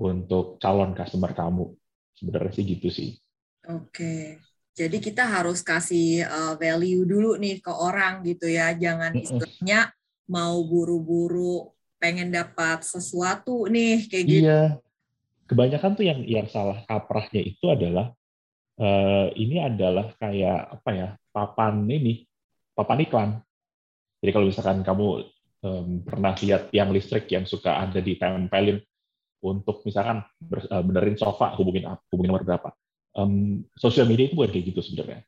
untuk 0.00 0.56
calon 0.60 0.96
customer 0.96 1.32
kamu 1.36 1.76
Sebenarnya 2.20 2.52
sih 2.52 2.64
gitu 2.68 2.88
sih. 2.92 3.10
Oke. 3.64 4.36
Jadi 4.80 4.96
kita 4.96 5.28
harus 5.28 5.60
kasih 5.60 6.24
uh, 6.24 6.54
value 6.56 7.04
dulu 7.04 7.36
nih 7.36 7.60
ke 7.60 7.68
orang 7.68 8.24
gitu 8.24 8.48
ya. 8.48 8.72
Jangan 8.72 9.12
istilahnya 9.12 9.92
mau 10.24 10.56
buru-buru 10.64 11.68
pengen 12.00 12.32
dapat 12.32 12.80
sesuatu 12.80 13.68
nih 13.68 14.08
kayak 14.08 14.24
gitu. 14.24 14.48
Iya. 14.48 14.80
Kebanyakan 15.44 15.92
tuh 16.00 16.04
yang 16.08 16.20
yang 16.24 16.48
salah 16.48 16.80
kaprahnya 16.88 17.44
itu 17.44 17.68
adalah 17.68 18.16
uh, 18.80 19.28
ini 19.36 19.60
adalah 19.60 20.08
kayak 20.16 20.80
apa 20.80 20.90
ya? 20.96 21.08
papan 21.30 21.86
ini, 21.86 22.26
papan 22.74 23.04
iklan. 23.04 23.30
Jadi 24.18 24.30
kalau 24.32 24.46
misalkan 24.50 24.80
kamu 24.82 25.06
um, 25.62 26.02
pernah 26.02 26.34
lihat 26.40 26.72
yang 26.74 26.88
listrik 26.90 27.28
yang 27.30 27.44
suka 27.44 27.84
ada 27.84 28.00
di 28.02 28.18
tempelin 28.18 28.80
untuk 29.40 29.80
misalkan 29.88 30.20
eh, 30.52 30.82
benerin 30.84 31.16
sofa 31.16 31.56
hubungin 31.56 31.88
hubungin 32.12 32.28
nomor 32.34 32.44
berapa 32.44 32.70
um, 33.16 33.64
sosial 33.74 34.06
media 34.06 34.30
itu 34.30 34.34
bukan 34.38 34.50
kayak 34.50 34.66
gitu 34.74 34.80
sebenarnya. 34.84 35.20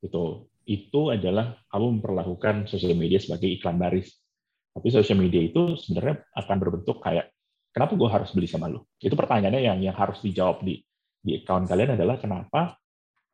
Itu 0.00 0.48
itu 0.68 1.00
adalah 1.10 1.58
kamu 1.66 1.98
memperlakukan 1.98 2.70
sosial 2.70 2.94
media 2.94 3.18
sebagai 3.18 3.50
iklan 3.50 3.76
baris. 3.80 4.14
Tapi 4.70 4.86
sosial 4.94 5.18
media 5.18 5.42
itu 5.42 5.74
sebenarnya 5.74 6.22
akan 6.36 6.56
berbentuk 6.62 7.02
kayak 7.02 7.34
kenapa 7.74 7.98
gue 7.98 8.10
harus 8.10 8.30
beli 8.30 8.46
sama 8.46 8.70
lu? 8.70 8.80
Itu 9.02 9.18
pertanyaannya 9.18 9.60
yang 9.60 9.78
yang 9.82 9.96
harus 9.98 10.22
dijawab 10.22 10.62
di 10.62 10.78
di 11.20 11.42
account 11.42 11.68
kalian 11.68 11.98
adalah 11.98 12.16
kenapa 12.16 12.78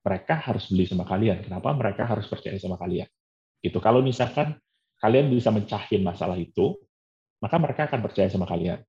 mereka 0.02 0.38
harus 0.38 0.71
beli 0.71 0.87
sama 0.87 1.05
kalian? 1.05 1.43
Kenapa 1.45 1.75
mereka 1.76 2.07
harus 2.07 2.26
percaya 2.31 2.57
sama 2.57 2.78
kalian? 2.78 3.07
Gitu. 3.61 3.78
Kalau 3.83 4.00
misalkan 4.00 4.55
kalian 5.02 5.28
bisa 5.28 5.50
mencahin 5.52 6.00
masalah 6.07 6.38
itu, 6.38 6.78
maka 7.43 7.59
mereka 7.59 7.90
akan 7.90 8.00
percaya 8.00 8.31
sama 8.31 8.47
kalian. 8.49 8.81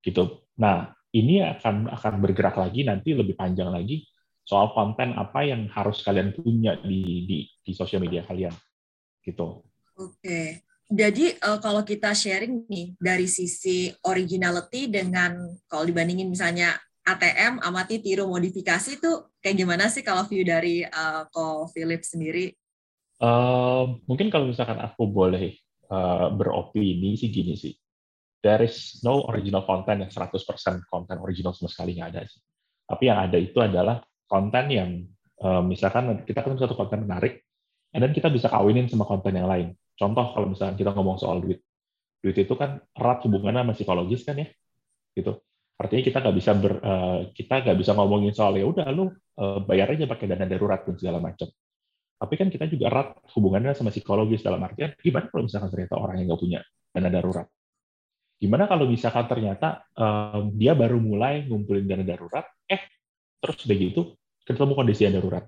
Gitu. 0.00 0.22
Nah, 0.56 0.96
ini 1.12 1.42
akan 1.42 1.90
akan 1.92 2.12
bergerak 2.22 2.56
lagi 2.56 2.86
nanti 2.86 3.12
lebih 3.12 3.34
panjang 3.34 3.68
lagi 3.68 4.06
soal 4.46 4.70
konten 4.70 5.10
apa 5.18 5.42
yang 5.42 5.66
harus 5.74 6.06
kalian 6.06 6.30
punya 6.30 6.78
di 6.78 7.26
di, 7.26 7.38
di 7.50 7.72
sosial 7.74 8.06
media 8.06 8.22
kalian 8.22 8.54
gitu. 9.26 9.66
Oke. 9.98 10.62
Jadi 10.86 11.34
uh, 11.42 11.58
kalau 11.58 11.82
kita 11.82 12.14
sharing 12.14 12.62
nih 12.70 12.94
dari 12.94 13.26
sisi 13.26 13.90
originality 14.06 14.86
dengan 14.86 15.34
kalau 15.66 15.82
dibandingin 15.82 16.30
misalnya 16.30 16.78
ATM 17.02 17.58
amati 17.58 17.98
tiru 17.98 18.30
modifikasi 18.30 19.02
itu 19.02 19.10
kayak 19.42 19.58
gimana 19.58 19.90
sih 19.90 20.06
kalau 20.06 20.22
view 20.30 20.46
dari 20.46 20.86
uh, 20.86 21.26
Ko 21.34 21.66
Philip 21.74 22.06
sendiri? 22.06 22.54
Uh, 23.18 23.98
mungkin 24.06 24.30
kalau 24.30 24.46
misalkan 24.46 24.78
aku 24.78 25.10
boleh 25.10 25.58
uh, 25.90 26.30
beropini 26.30 27.18
sih 27.18 27.34
gini 27.34 27.58
sih. 27.58 27.74
There 28.46 28.62
is 28.62 29.02
no 29.02 29.26
original 29.26 29.66
content 29.66 30.06
yang 30.06 30.12
100% 30.14 30.38
konten 30.86 31.18
original 31.18 31.50
sama 31.50 31.66
sekali 31.66 31.98
nggak 31.98 32.10
ada 32.14 32.22
sih. 32.30 32.38
Tapi 32.86 33.02
yang 33.10 33.18
ada 33.18 33.38
itu 33.42 33.58
adalah 33.58 33.98
konten 34.26 34.64
yang 34.70 34.90
uh, 35.40 35.62
misalkan 35.62 36.26
kita 36.26 36.42
ketemu 36.42 36.62
satu 36.62 36.74
konten 36.74 37.06
menarik, 37.06 37.42
dan 37.90 38.12
kita 38.12 38.28
bisa 38.28 38.52
kawinin 38.52 38.90
sama 38.90 39.08
konten 39.08 39.32
yang 39.32 39.48
lain. 39.48 39.72
Contoh 39.96 40.36
kalau 40.36 40.52
misalkan 40.52 40.76
kita 40.76 40.92
ngomong 40.92 41.16
soal 41.16 41.40
duit, 41.40 41.64
duit 42.20 42.36
itu 42.36 42.54
kan 42.58 42.82
erat 42.92 43.24
hubungannya 43.24 43.64
sama 43.64 43.72
psikologis 43.72 44.22
kan 44.26 44.36
ya, 44.36 44.46
gitu. 45.16 45.40
Artinya 45.76 46.02
kita 46.04 46.18
nggak 46.24 46.36
bisa 46.36 46.52
ber, 46.56 46.72
uh, 46.80 47.20
kita 47.36 47.54
nggak 47.64 47.76
bisa 47.80 47.92
ngomongin 47.96 48.32
soal 48.32 48.56
ya 48.56 48.64
udah 48.64 48.88
lu 48.92 49.12
uh, 49.12 49.60
bayar 49.64 49.92
aja 49.92 50.08
pakai 50.08 50.28
dana 50.28 50.48
darurat 50.48 50.84
dan 50.84 50.96
segala 50.96 51.20
macam. 51.20 51.48
Tapi 52.16 52.34
kan 52.40 52.48
kita 52.48 52.64
juga 52.64 52.88
erat 52.88 53.08
hubungannya 53.36 53.76
sama 53.76 53.92
psikologis 53.92 54.40
dalam 54.40 54.64
artian 54.64 54.96
gimana 54.96 55.28
kalau 55.28 55.44
misalkan 55.44 55.68
ternyata 55.68 55.94
orang 56.00 56.16
yang 56.20 56.32
nggak 56.32 56.40
punya 56.40 56.60
dana 56.96 57.10
darurat? 57.12 57.46
Gimana 58.36 58.64
kalau 58.68 58.84
misalkan 58.88 59.24
ternyata 59.28 59.84
um, 59.96 60.52
dia 60.56 60.72
baru 60.76 60.96
mulai 61.00 61.44
ngumpulin 61.44 61.88
dana 61.88 62.04
darurat, 62.04 62.44
eh 62.68 62.95
Terus 63.42 63.56
udah 63.66 63.76
gitu, 63.76 64.02
ketemu 64.46 64.72
kondisi 64.74 65.02
yang 65.06 65.18
darurat. 65.18 65.44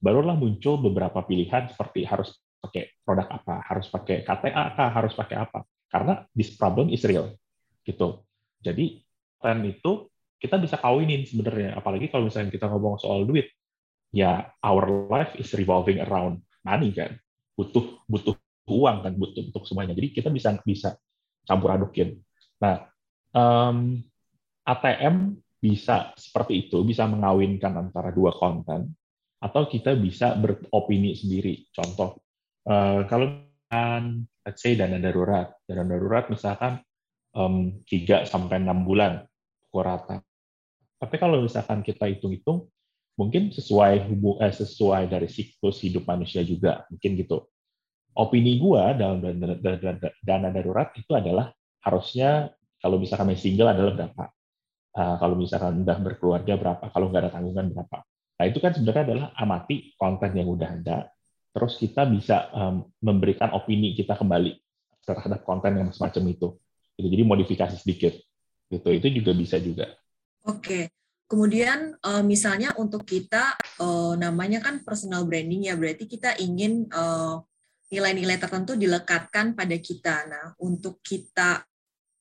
Barulah 0.00 0.34
muncul 0.34 0.80
beberapa 0.80 1.20
pilihan 1.24 1.68
seperti 1.68 2.08
harus 2.08 2.32
pakai 2.60 3.00
produk 3.04 3.28
apa, 3.28 3.64
harus 3.64 3.86
pakai 3.88 4.24
KTA 4.24 4.64
kah, 4.76 4.90
harus 4.92 5.12
pakai 5.12 5.36
apa. 5.36 5.64
Karena 5.90 6.24
this 6.32 6.54
problem 6.56 6.88
is 6.88 7.04
real. 7.04 7.36
Gitu. 7.84 8.22
Jadi, 8.60 9.00
tren 9.40 9.60
itu 9.64 10.08
kita 10.40 10.56
bisa 10.56 10.80
kawinin 10.80 11.28
sebenarnya. 11.28 11.76
Apalagi 11.76 12.08
kalau 12.08 12.28
misalnya 12.28 12.52
kita 12.52 12.68
ngomong 12.68 12.96
soal 13.00 13.28
duit. 13.28 13.52
Ya, 14.10 14.50
our 14.64 15.06
life 15.06 15.38
is 15.38 15.54
revolving 15.54 16.02
around 16.02 16.42
money 16.66 16.90
kan. 16.90 17.14
Butuh 17.54 18.02
butuh 18.10 18.34
uang 18.66 19.06
kan, 19.06 19.12
butuh 19.14 19.52
untuk 19.52 19.68
semuanya. 19.68 19.94
Jadi 19.94 20.16
kita 20.16 20.32
bisa 20.32 20.56
bisa 20.64 20.96
campur 21.46 21.76
adukin. 21.76 22.18
Nah, 22.58 22.90
um, 23.36 24.02
ATM 24.66 25.38
bisa 25.60 26.16
seperti 26.16 26.66
itu, 26.66 26.80
bisa 26.82 27.04
mengawinkan 27.04 27.76
antara 27.76 28.08
dua 28.10 28.32
konten, 28.32 28.96
atau 29.40 29.68
kita 29.68 29.92
bisa 29.96 30.32
beropini 30.40 31.12
sendiri. 31.12 31.68
Contoh, 31.68 32.20
uh, 32.64 33.04
kalau 33.04 33.44
let's 34.44 34.60
say 34.64 34.74
dana 34.74 34.96
darurat, 34.96 35.52
dana 35.68 35.84
darurat 35.84 36.32
misalkan 36.32 36.80
um, 37.36 37.76
3 37.84 38.24
sampai 38.24 38.64
enam 38.64 38.88
bulan 38.88 39.24
pukul 39.68 39.84
rata. 39.84 40.24
Tapi 41.00 41.16
kalau 41.16 41.44
misalkan 41.44 41.80
kita 41.80 42.08
hitung-hitung, 42.08 42.68
mungkin 43.16 43.52
sesuai 43.52 44.08
hubung 44.08 44.40
eh, 44.40 44.52
sesuai 44.52 45.12
dari 45.12 45.28
siklus 45.28 45.84
hidup 45.84 46.08
manusia 46.08 46.40
juga, 46.40 46.88
mungkin 46.88 47.20
gitu. 47.20 47.48
Opini 48.16 48.58
gua 48.58 48.96
dalam 48.96 49.22
dana, 49.22 49.54
dana, 49.56 50.08
dana 50.24 50.48
darurat 50.50 50.90
itu 50.98 51.12
adalah 51.14 51.52
harusnya 51.84 52.50
kalau 52.82 53.00
misalkan 53.00 53.32
single 53.38 53.70
adalah 53.70 53.92
berapa 53.96 54.24
kalau 54.94 55.38
misalkan 55.38 55.86
udah 55.86 55.98
berkeluarga 56.02 56.54
berapa, 56.58 56.84
kalau 56.90 57.08
nggak 57.10 57.22
ada 57.26 57.32
tanggungan 57.34 57.70
berapa. 57.70 58.02
Nah 58.40 58.44
itu 58.48 58.58
kan 58.58 58.72
sebenarnya 58.74 59.04
adalah 59.06 59.28
amati 59.36 59.94
konten 59.94 60.30
yang 60.34 60.48
udah 60.50 60.68
ada, 60.80 61.12
terus 61.54 61.78
kita 61.78 62.08
bisa 62.08 62.50
memberikan 62.98 63.54
opini 63.54 63.94
kita 63.94 64.18
kembali 64.18 64.56
terhadap 65.06 65.42
konten 65.46 65.78
yang 65.78 65.90
semacam 65.94 66.24
itu. 66.30 66.48
Gitu. 66.98 67.06
Jadi 67.06 67.22
modifikasi 67.24 67.76
sedikit, 67.80 68.14
gitu. 68.68 68.88
Itu 68.92 69.08
juga 69.08 69.32
bisa 69.32 69.56
juga. 69.56 69.88
Oke. 70.44 70.92
Kemudian 71.30 71.94
uh, 72.02 72.26
misalnya 72.26 72.74
untuk 72.74 73.06
kita 73.06 73.54
uh, 73.78 74.18
namanya 74.18 74.58
kan 74.58 74.82
personal 74.82 75.22
branding 75.22 75.70
ya, 75.70 75.78
berarti 75.78 76.10
kita 76.10 76.34
ingin 76.42 76.90
nilai-nilai 77.90 78.38
tertentu 78.38 78.74
dilekatkan 78.74 79.54
pada 79.54 79.76
kita. 79.78 80.26
Nah, 80.26 80.46
untuk 80.58 80.98
kita 81.02 81.62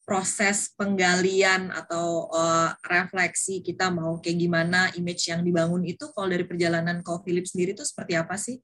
proses 0.09 0.73
penggalian 0.73 1.69
atau 1.69 2.25
uh, 2.33 2.73
refleksi 2.81 3.61
kita 3.61 3.93
mau 3.93 4.17
kayak 4.17 4.41
gimana 4.41 4.89
image 4.97 5.29
yang 5.29 5.45
dibangun 5.45 5.85
itu 5.85 6.09
kalau 6.17 6.25
dari 6.33 6.49
perjalanan 6.49 7.05
kau 7.05 7.21
Philip 7.21 7.45
sendiri 7.45 7.77
itu 7.77 7.85
seperti 7.85 8.17
apa 8.17 8.33
sih? 8.33 8.57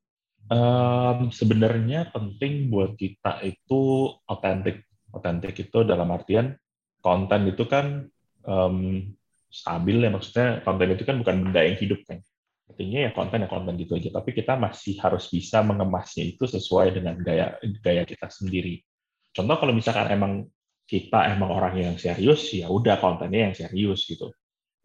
Um, 0.50 1.30
sebenarnya 1.30 2.10
penting 2.10 2.74
buat 2.74 2.98
kita 2.98 3.46
itu 3.46 4.10
otentik. 4.26 4.90
Otentik 5.14 5.54
itu 5.70 5.86
dalam 5.86 6.10
artian 6.10 6.58
konten 7.06 7.54
itu 7.54 7.70
kan 7.70 8.10
um, 8.50 9.06
stabil 9.54 10.02
ya 10.02 10.10
maksudnya 10.10 10.66
konten 10.66 10.98
itu 10.98 11.06
kan 11.06 11.22
bukan 11.22 11.46
benda 11.46 11.62
yang 11.62 11.78
hidup 11.78 12.02
kan. 12.10 12.26
Artinya 12.66 13.06
ya 13.06 13.12
konten 13.14 13.46
ya 13.46 13.50
konten 13.54 13.78
gitu 13.78 14.02
aja. 14.02 14.10
Tapi 14.18 14.34
kita 14.34 14.58
masih 14.58 14.98
harus 14.98 15.30
bisa 15.30 15.62
mengemasnya 15.62 16.26
itu 16.26 16.50
sesuai 16.50 16.98
dengan 16.98 17.22
gaya 17.22 17.62
gaya 17.86 18.02
kita 18.02 18.34
sendiri. 18.34 18.82
Contoh 19.30 19.62
kalau 19.62 19.78
misalkan 19.78 20.10
emang 20.10 20.50
kita 20.86 21.34
emang 21.34 21.50
orang 21.50 21.76
yang 21.82 21.96
serius, 21.98 22.54
ya 22.54 22.70
udah 22.70 23.02
kontennya 23.02 23.50
yang 23.50 23.56
serius 23.58 24.06
gitu. 24.06 24.30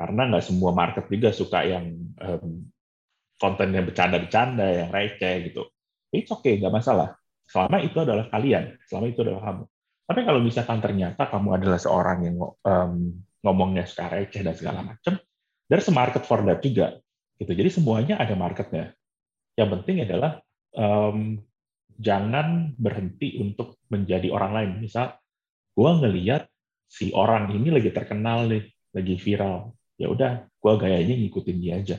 Karena 0.01 0.33
nggak 0.33 0.45
semua 0.45 0.73
market 0.73 1.05
juga 1.13 1.29
suka 1.29 1.61
yang 1.61 1.93
um, 2.17 2.65
konten 3.37 3.69
yang 3.77 3.85
bercanda-bercanda, 3.85 4.65
yang 4.85 4.89
receh 4.89 5.53
gitu. 5.53 5.69
It's 6.09 6.33
okay, 6.33 6.57
nggak 6.57 6.73
masalah. 6.73 7.21
Selama 7.45 7.85
itu 7.85 8.01
adalah 8.01 8.33
kalian, 8.33 8.81
selama 8.89 9.07
itu 9.13 9.21
adalah 9.21 9.43
kamu. 9.45 9.65
Tapi 10.11 10.21
kalau 10.25 10.41
misalkan 10.41 10.79
ternyata 10.81 11.23
kamu 11.29 11.49
adalah 11.61 11.79
seorang 11.79 12.19
yang 12.25 12.37
um, 12.41 12.93
ngomongnya 13.45 13.85
secara 13.85 14.25
receh 14.25 14.41
dan 14.41 14.57
segala 14.57 14.81
macam, 14.81 15.21
there's 15.69 15.87
a 15.87 15.95
market 15.95 16.25
for 16.25 16.41
that 16.49 16.65
juga. 16.65 16.97
Gitu. 17.37 17.53
Jadi 17.53 17.69
semuanya 17.69 18.17
ada 18.17 18.33
marketnya. 18.33 18.97
Yang 19.55 19.69
penting 19.77 19.97
adalah 20.09 20.41
um, 20.73 21.45
jangan 22.01 22.73
berhenti 22.81 23.37
untuk 23.37 23.77
menjadi 23.93 24.33
orang 24.33 24.53
lain. 24.57 24.71
Misal 24.81 25.20
gue 25.81 25.91
ngeliat 26.05 26.45
si 26.85 27.09
orang 27.17 27.49
ini 27.57 27.73
lagi 27.73 27.89
terkenal 27.89 28.45
nih, 28.53 28.69
lagi 28.93 29.17
viral. 29.17 29.73
Ya 29.97 30.13
udah, 30.13 30.45
gue 30.45 30.73
gayanya 30.77 31.17
ngikutin 31.17 31.57
dia 31.57 31.81
aja. 31.81 31.97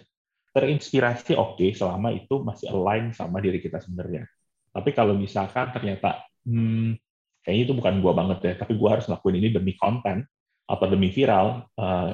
Terinspirasi 0.54 1.34
oke 1.34 1.58
okay, 1.58 1.74
selama 1.74 2.14
itu 2.14 2.46
masih 2.46 2.70
align 2.70 3.10
sama 3.10 3.42
diri 3.42 3.58
kita 3.58 3.82
sebenarnya. 3.82 4.30
Tapi 4.70 4.94
kalau 4.94 5.18
misalkan 5.18 5.74
ternyata, 5.74 6.22
hmm, 6.46 6.94
kayaknya 7.42 7.64
itu 7.66 7.74
bukan 7.74 7.94
gue 8.06 8.14
banget 8.14 8.40
ya, 8.46 8.54
tapi 8.62 8.78
gue 8.78 8.90
harus 8.90 9.10
ngelakuin 9.10 9.38
ini 9.42 9.50
demi 9.50 9.74
konten 9.74 10.30
atau 10.70 10.86
demi 10.86 11.10
viral, 11.10 11.66
uh, 11.82 12.14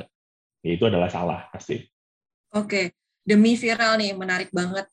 ya 0.63 0.71
itu 0.71 0.87
adalah 0.87 1.11
salah 1.11 1.51
pasti. 1.51 1.83
Oke, 2.55 2.63
okay. 2.63 2.85
demi 3.27 3.59
viral 3.59 3.99
nih 3.99 4.15
menarik 4.15 4.55
banget 4.55 4.87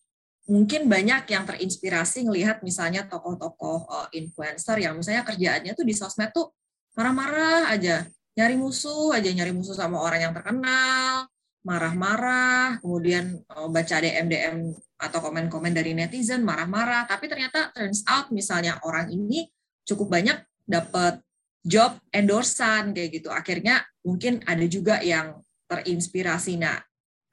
mungkin 0.45 0.93
banyak 0.93 1.25
yang 1.33 1.49
terinspirasi 1.49 2.28
ngelihat 2.28 2.61
misalnya 2.61 3.09
tokoh-tokoh 3.09 3.88
uh, 3.88 4.09
influencer 4.12 4.76
yang 4.76 5.00
misalnya 5.00 5.25
kerjaannya 5.25 5.73
tuh 5.73 5.87
di 5.88 5.97
sosmed 5.97 6.28
tuh 6.37 6.52
marah-marah 6.95 7.75
aja, 7.75 8.07
nyari 8.39 8.55
musuh 8.59 9.15
aja, 9.15 9.31
nyari 9.31 9.51
musuh 9.51 9.75
sama 9.75 9.99
orang 9.99 10.31
yang 10.31 10.35
terkenal, 10.35 11.27
marah-marah, 11.67 12.79
kemudian 12.79 13.41
uh, 13.51 13.67
baca 13.67 13.97
DM-DM 13.99 14.71
atau 15.01 15.19
komen-komen 15.19 15.75
dari 15.75 15.97
netizen 15.97 16.47
marah-marah, 16.47 17.09
tapi 17.09 17.27
ternyata 17.27 17.75
turns 17.75 18.07
out 18.07 18.31
misalnya 18.31 18.79
orang 18.87 19.11
ini 19.11 19.49
cukup 19.85 20.13
banyak 20.13 20.39
dapat 20.65 21.21
job 21.65 21.97
endorsan 22.13 22.93
kayak 22.93 23.21
gitu. 23.21 23.29
Akhirnya 23.33 23.83
mungkin 24.05 24.45
ada 24.45 24.65
juga 24.69 25.01
yang 25.01 25.41
terinspirasi. 25.67 26.61
Nah, 26.61 26.77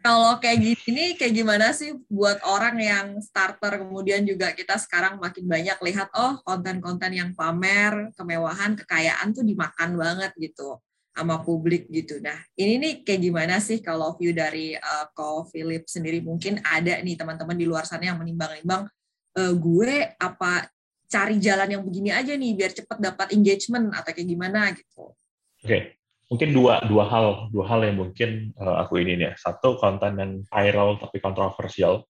kalau 0.01 0.41
kayak 0.41 0.81
gini 0.81 1.13
kayak 1.13 1.33
gimana 1.33 1.71
sih 1.71 1.93
buat 2.09 2.41
orang 2.43 2.75
yang 2.81 3.07
starter 3.21 3.85
kemudian 3.85 4.25
juga 4.25 4.51
kita 4.51 4.75
sekarang 4.81 5.21
makin 5.21 5.45
banyak 5.45 5.77
lihat 5.85 6.09
oh 6.17 6.41
konten-konten 6.41 7.13
yang 7.13 7.31
pamer 7.37 8.09
kemewahan 8.17 8.73
kekayaan 8.75 9.31
tuh 9.31 9.45
dimakan 9.45 9.95
banget 9.95 10.33
gitu 10.41 10.81
sama 11.11 11.43
publik 11.43 11.91
gitu. 11.91 12.17
Nah 12.23 12.39
ini 12.57 12.81
nih 12.81 12.93
kayak 13.05 13.21
gimana 13.21 13.55
sih 13.61 13.83
kalau 13.83 14.17
view 14.17 14.33
dari 14.33 14.73
uh, 14.73 15.05
Ko 15.13 15.45
Philip 15.45 15.85
sendiri 15.85 16.23
mungkin 16.23 16.63
ada 16.65 16.97
nih 17.03 17.19
teman-teman 17.19 17.53
di 17.53 17.69
luar 17.69 17.85
sana 17.85 18.09
yang 18.09 18.17
menimbang-nimbang 18.17 18.89
uh, 19.37 19.53
gue 19.53 20.17
apa 20.17 20.71
cari 21.11 21.37
jalan 21.37 21.77
yang 21.77 21.83
begini 21.83 22.09
aja 22.09 22.33
nih 22.33 22.51
biar 22.57 22.71
cepet 22.73 22.97
dapat 22.97 23.35
engagement 23.35 23.91
atau 23.93 24.11
kayak 24.15 24.27
gimana 24.27 24.71
gitu. 24.73 25.13
Oke, 25.61 25.67
okay 25.67 26.00
mungkin 26.31 26.55
dua 26.55 26.79
dua 26.87 27.11
hal 27.11 27.51
dua 27.51 27.67
hal 27.67 27.83
yang 27.83 27.99
mungkin 27.99 28.55
uh, 28.55 28.79
aku 28.87 29.03
ini 29.03 29.19
nih. 29.19 29.35
Satu 29.35 29.75
konten 29.75 30.15
yang 30.15 30.31
viral 30.47 30.95
tapi 30.95 31.19
kontroversial. 31.19 32.07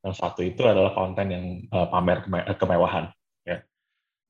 Yang 0.00 0.16
satu 0.16 0.40
itu 0.40 0.64
adalah 0.64 0.96
konten 0.96 1.26
yang 1.28 1.44
uh, 1.68 1.84
pamer 1.92 2.24
keme 2.24 2.40
kemewahan 2.56 3.12
ya. 3.44 3.60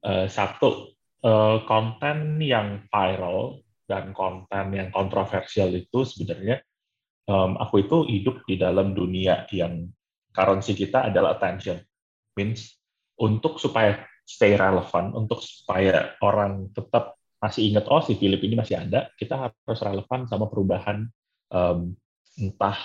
Uh, 0.02 0.26
satu 0.26 0.90
uh, 1.22 1.62
konten 1.62 2.42
yang 2.42 2.82
viral 2.90 3.62
dan 3.86 4.10
konten 4.10 4.74
yang 4.74 4.90
kontroversial 4.90 5.70
itu 5.70 6.02
sebenarnya 6.02 6.58
um, 7.30 7.54
aku 7.54 7.86
itu 7.86 8.02
hidup 8.10 8.42
di 8.50 8.58
dalam 8.58 8.98
dunia 8.98 9.46
yang 9.54 9.86
currency 10.34 10.74
kita 10.74 11.06
adalah 11.06 11.38
attention. 11.38 11.78
Means 12.34 12.82
untuk 13.14 13.62
supaya 13.62 14.02
stay 14.26 14.58
relevant 14.58 15.14
untuk 15.14 15.38
supaya 15.38 16.18
orang 16.18 16.74
tetap 16.74 17.19
masih 17.40 17.72
ingat 17.72 17.88
oh 17.88 18.04
si 18.04 18.14
Philip 18.20 18.40
ini 18.44 18.54
masih 18.54 18.76
ada, 18.76 19.08
kita 19.16 19.48
harus 19.48 19.80
relevan 19.80 20.28
sama 20.28 20.46
perubahan 20.46 21.08
um, 21.48 21.96
entah 22.36 22.76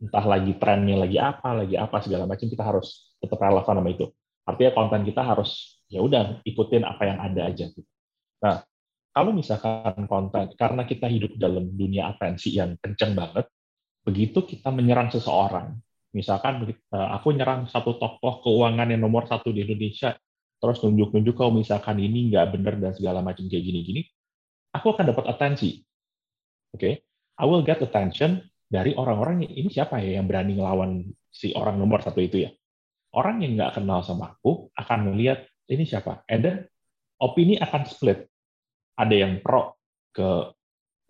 entah 0.00 0.24
lagi 0.24 0.56
trennya 0.56 0.96
lagi 0.96 1.18
apa, 1.20 1.52
lagi 1.52 1.76
apa 1.76 2.00
segala 2.00 2.24
macam 2.24 2.46
kita 2.48 2.64
harus 2.64 3.12
tetap 3.20 3.36
relevan 3.36 3.76
sama 3.82 3.90
itu. 3.90 4.06
Artinya 4.48 4.72
konten 4.72 5.02
kita 5.04 5.20
harus 5.20 5.82
ya 5.90 6.00
udah 6.00 6.40
ikutin 6.46 6.86
apa 6.86 7.02
yang 7.04 7.18
ada 7.20 7.50
aja 7.50 7.66
gitu. 7.68 7.84
Nah, 8.40 8.64
kalau 9.10 9.34
misalkan 9.34 10.06
konten 10.06 10.54
karena 10.54 10.86
kita 10.86 11.10
hidup 11.10 11.36
dalam 11.36 11.68
dunia 11.74 12.14
atensi 12.14 12.56
yang 12.56 12.78
kenceng 12.80 13.12
banget, 13.12 13.50
begitu 14.06 14.46
kita 14.46 14.72
menyerang 14.72 15.12
seseorang, 15.12 15.76
misalkan 16.14 16.64
eh, 16.70 17.08
aku 17.10 17.34
nyerang 17.36 17.66
satu 17.68 17.98
tokoh 18.00 18.40
keuangan 18.46 18.88
yang 18.88 19.02
nomor 19.02 19.26
satu 19.28 19.52
di 19.52 19.66
Indonesia 19.66 20.16
terus 20.60 20.78
nunjuk-nunjuk 20.84 21.34
kalau 21.34 21.56
misalkan 21.56 21.96
ini 21.96 22.28
nggak 22.28 22.52
benar 22.52 22.76
dan 22.76 22.92
segala 22.92 23.24
macam 23.24 23.48
kayak 23.48 23.64
gini-gini, 23.64 24.04
aku 24.76 24.92
akan 24.92 25.10
dapat 25.10 25.24
atensi. 25.32 25.80
Oke, 26.70 26.78
okay? 26.78 26.94
I 27.40 27.44
will 27.48 27.64
get 27.64 27.80
attention 27.80 28.44
dari 28.70 28.94
orang-orang 28.94 29.48
ini 29.48 29.66
siapa 29.72 29.98
ya 29.98 30.20
yang 30.20 30.30
berani 30.30 30.60
ngelawan 30.60 31.02
si 31.32 31.50
orang 31.56 31.80
nomor 31.80 32.04
satu 32.04 32.20
itu 32.22 32.46
ya. 32.46 32.50
Orang 33.10 33.42
yang 33.42 33.58
nggak 33.58 33.82
kenal 33.82 34.06
sama 34.06 34.38
aku 34.38 34.70
akan 34.78 35.10
melihat 35.10 35.42
ini 35.66 35.82
siapa. 35.82 36.22
And 36.30 36.46
then 36.46 36.56
opini 37.18 37.58
akan 37.58 37.88
split. 37.88 38.30
Ada 38.94 39.26
yang 39.26 39.42
pro 39.42 39.74
ke 40.14 40.54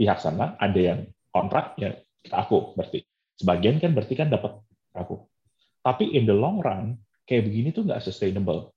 pihak 0.00 0.22
sana, 0.22 0.56
ada 0.56 0.78
yang 0.80 1.04
kontrak 1.28 1.76
ya 1.76 1.92
ke 2.24 2.32
aku 2.32 2.72
berarti. 2.78 3.04
Sebagian 3.36 3.76
kan 3.82 3.92
berarti 3.92 4.14
kan 4.16 4.32
dapat 4.32 4.56
aku. 4.96 5.28
Tapi 5.84 6.16
in 6.16 6.24
the 6.24 6.36
long 6.36 6.64
run 6.64 6.96
kayak 7.28 7.50
begini 7.50 7.74
tuh 7.76 7.84
nggak 7.84 8.00
sustainable 8.00 8.72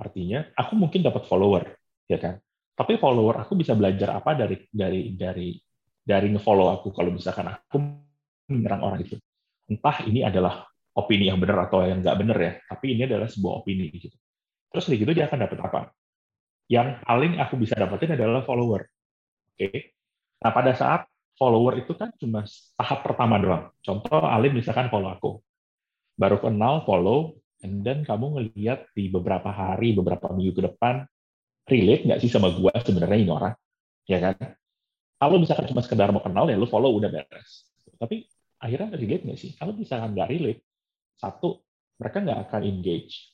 Artinya 0.00 0.48
aku 0.56 0.72
mungkin 0.80 1.04
dapat 1.04 1.28
follower, 1.28 1.76
ya 2.08 2.16
kan? 2.16 2.40
Tapi 2.72 2.96
follower 2.96 3.44
aku 3.44 3.52
bisa 3.60 3.76
belajar 3.76 4.16
apa 4.16 4.32
dari 4.32 4.56
dari 4.72 5.12
dari 5.12 5.52
dari 6.00 6.32
ngefollow 6.32 6.72
aku 6.80 6.96
kalau 6.96 7.12
misalkan 7.12 7.52
aku 7.52 7.76
menyerang 8.48 8.80
orang 8.80 9.04
itu. 9.04 9.20
Entah 9.68 10.00
ini 10.08 10.24
adalah 10.24 10.64
opini 10.96 11.28
yang 11.28 11.36
benar 11.36 11.68
atau 11.68 11.84
yang 11.84 12.00
nggak 12.00 12.16
benar 12.16 12.38
ya, 12.40 12.52
tapi 12.64 12.96
ini 12.96 13.04
adalah 13.04 13.28
sebuah 13.28 13.60
opini 13.60 13.92
gitu. 13.92 14.16
Terus 14.72 14.84
dari 14.88 14.98
gitu 15.04 15.12
dia 15.12 15.28
akan 15.28 15.38
dapat 15.44 15.58
apa? 15.60 15.80
Yang 16.70 16.88
paling 17.02 17.32
aku 17.42 17.54
bisa 17.60 17.74
dapetin 17.76 18.16
adalah 18.16 18.42
follower. 18.46 18.86
Oke. 18.86 19.58
Okay? 19.58 19.78
Nah, 20.40 20.50
pada 20.54 20.72
saat 20.72 21.04
follower 21.36 21.84
itu 21.84 21.92
kan 21.98 22.14
cuma 22.16 22.46
tahap 22.78 23.04
pertama 23.04 23.36
doang. 23.36 23.64
Contoh 23.82 24.24
Alim 24.24 24.56
misalkan 24.56 24.88
follow 24.88 25.10
aku. 25.10 25.30
Baru 26.16 26.40
kenal, 26.40 26.84
follow, 26.84 27.39
and 27.60 27.84
then 27.84 28.04
kamu 28.04 28.26
ngelihat 28.36 28.88
di 28.96 29.12
beberapa 29.12 29.52
hari, 29.52 29.92
beberapa 29.92 30.32
minggu 30.32 30.56
ke 30.56 30.62
depan, 30.72 31.04
relate 31.68 32.02
nggak 32.08 32.20
sih 32.20 32.30
sama 32.32 32.50
gue 32.52 32.72
sebenarnya 32.72 33.18
ini 33.20 33.30
orang, 33.30 33.54
ya 34.08 34.18
kan? 34.20 34.36
Kalau 35.20 35.36
misalkan 35.36 35.68
cuma 35.68 35.84
sekedar 35.84 36.08
mau 36.10 36.24
kenal 36.24 36.48
ya 36.48 36.56
lu 36.56 36.64
follow 36.64 36.96
udah 36.96 37.12
beres. 37.12 37.68
Tapi 38.00 38.24
akhirnya 38.56 38.96
relate 38.96 39.24
nggak 39.28 39.38
sih? 39.38 39.52
Kalau 39.54 39.76
misalkan 39.76 40.16
nggak 40.16 40.28
relate, 40.32 40.60
satu 41.20 41.60
mereka 42.00 42.16
nggak 42.24 42.40
akan 42.48 42.62
engage, 42.64 43.28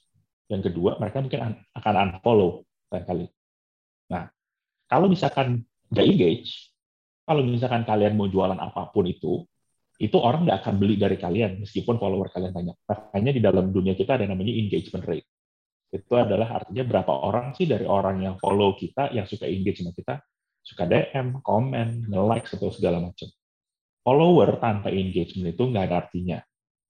yang 0.51 0.63
kedua 0.63 0.99
mereka 0.99 1.23
mungkin 1.23 1.63
akan 1.71 1.95
unfollow 2.11 2.67
kali. 2.91 3.31
Nah, 4.11 4.31
kalau 4.91 5.07
misalkan 5.07 5.63
nggak 5.95 6.07
engage, 6.07 6.75
kalau 7.27 7.43
misalkan 7.47 7.83
kalian 7.87 8.15
mau 8.19 8.27
jualan 8.27 8.59
apa 8.59 8.91
pun 8.91 9.07
itu, 9.07 9.47
itu 9.97 10.17
orang 10.21 10.45
nggak 10.45 10.59
akan 10.61 10.75
beli 10.77 11.01
dari 11.01 11.17
kalian 11.17 11.65
meskipun 11.65 11.97
follower 11.97 12.29
kalian 12.29 12.53
banyak. 12.53 12.77
Makanya 12.85 13.33
di 13.33 13.41
dalam 13.41 13.73
dunia 13.73 13.97
kita 13.97 14.21
ada 14.21 14.29
namanya 14.29 14.53
engagement 14.53 15.05
rate. 15.09 15.29
Itu 15.89 16.13
adalah 16.21 16.61
artinya 16.61 16.85
berapa 16.85 17.09
orang 17.09 17.57
sih 17.57 17.65
dari 17.65 17.89
orang 17.89 18.21
yang 18.21 18.37
follow 18.37 18.77
kita 18.77 19.17
yang 19.17 19.25
suka 19.25 19.49
engage 19.49 19.81
sama 19.81 19.97
kita, 19.97 20.21
suka 20.61 20.85
DM, 20.85 21.41
komen, 21.41 22.13
nge-like 22.13 22.45
atau 22.53 22.69
segala 22.69 23.01
macam. 23.01 23.29
Follower 24.05 24.61
tanpa 24.61 24.93
engagement 24.93 25.57
itu 25.57 25.63
nggak 25.65 25.85
ada 25.89 25.97
artinya. 26.05 26.39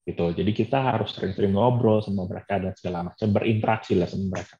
Gitu. 0.03 0.23
Jadi 0.35 0.51
kita 0.55 0.79
harus 0.79 1.15
sering-sering 1.15 1.55
ngobrol 1.55 2.03
sama 2.03 2.27
mereka 2.27 2.59
dan 2.59 2.75
segala 2.75 3.11
macam, 3.11 3.27
berinteraksi 3.31 3.95
lah 3.95 4.07
sama 4.07 4.35
mereka. 4.35 4.55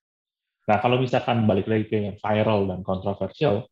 Nah, 0.68 0.78
kalau 0.84 1.00
misalkan 1.00 1.48
balik 1.48 1.68
lagi 1.72 1.88
ke 1.88 1.96
yang 1.96 2.20
viral 2.20 2.68
dan 2.68 2.84
kontroversial, 2.84 3.64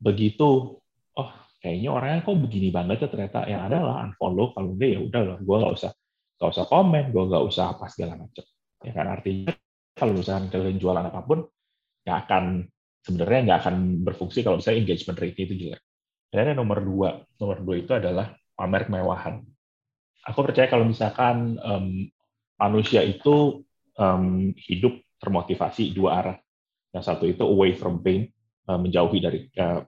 begitu, 0.00 0.80
oh 1.16 1.30
kayaknya 1.64 1.88
orangnya 1.96 2.20
kok 2.20 2.36
begini 2.36 2.68
banget 2.68 2.96
ya 3.00 3.08
ternyata. 3.08 3.38
Yang 3.48 3.62
ada 3.72 3.78
lah 3.80 3.96
unfollow 4.04 4.52
kalau 4.52 4.76
enggak 4.76 4.90
ya 4.92 5.00
udah 5.00 5.22
lah 5.24 5.38
gue 5.40 5.56
nggak 5.64 5.74
usah 5.80 5.90
nggak 6.36 6.50
usah 6.52 6.64
komen 6.68 7.04
gue 7.08 7.24
nggak 7.24 7.44
usah 7.48 7.64
apa 7.72 7.84
segala 7.88 8.20
macam. 8.20 8.44
Ya 8.84 8.92
kan 8.92 9.06
artinya 9.08 9.52
kalau 9.96 10.12
misalkan 10.12 10.52
kalian 10.52 10.76
jualan 10.76 11.04
apa 11.08 11.20
pun 11.24 11.48
nggak 12.04 12.18
akan 12.28 12.44
sebenarnya 13.00 13.40
nggak 13.48 13.58
akan 13.64 13.76
berfungsi 14.04 14.44
kalau 14.44 14.60
misalnya 14.60 14.84
engagement 14.84 15.16
rate 15.16 15.40
itu 15.40 15.54
jelek. 15.56 15.80
Dan 16.28 16.52
yang 16.52 16.58
nomor 16.60 16.84
dua 16.84 17.08
nomor 17.40 17.56
dua 17.64 17.74
itu 17.80 17.92
adalah 17.96 18.36
pamer 18.52 18.84
kemewahan. 18.84 19.40
Aku 20.28 20.44
percaya 20.44 20.68
kalau 20.68 20.84
misalkan 20.84 21.56
um, 21.64 22.04
manusia 22.60 23.00
itu 23.00 23.64
um, 23.96 24.52
hidup 24.68 25.00
termotivasi 25.16 25.96
dua 25.96 26.10
arah. 26.20 26.36
Yang 26.92 27.04
satu 27.08 27.24
itu 27.24 27.40
away 27.40 27.72
from 27.72 28.04
pain 28.04 28.28
menjauhi 28.64 29.20
dari 29.20 29.40
uh, 29.60 29.84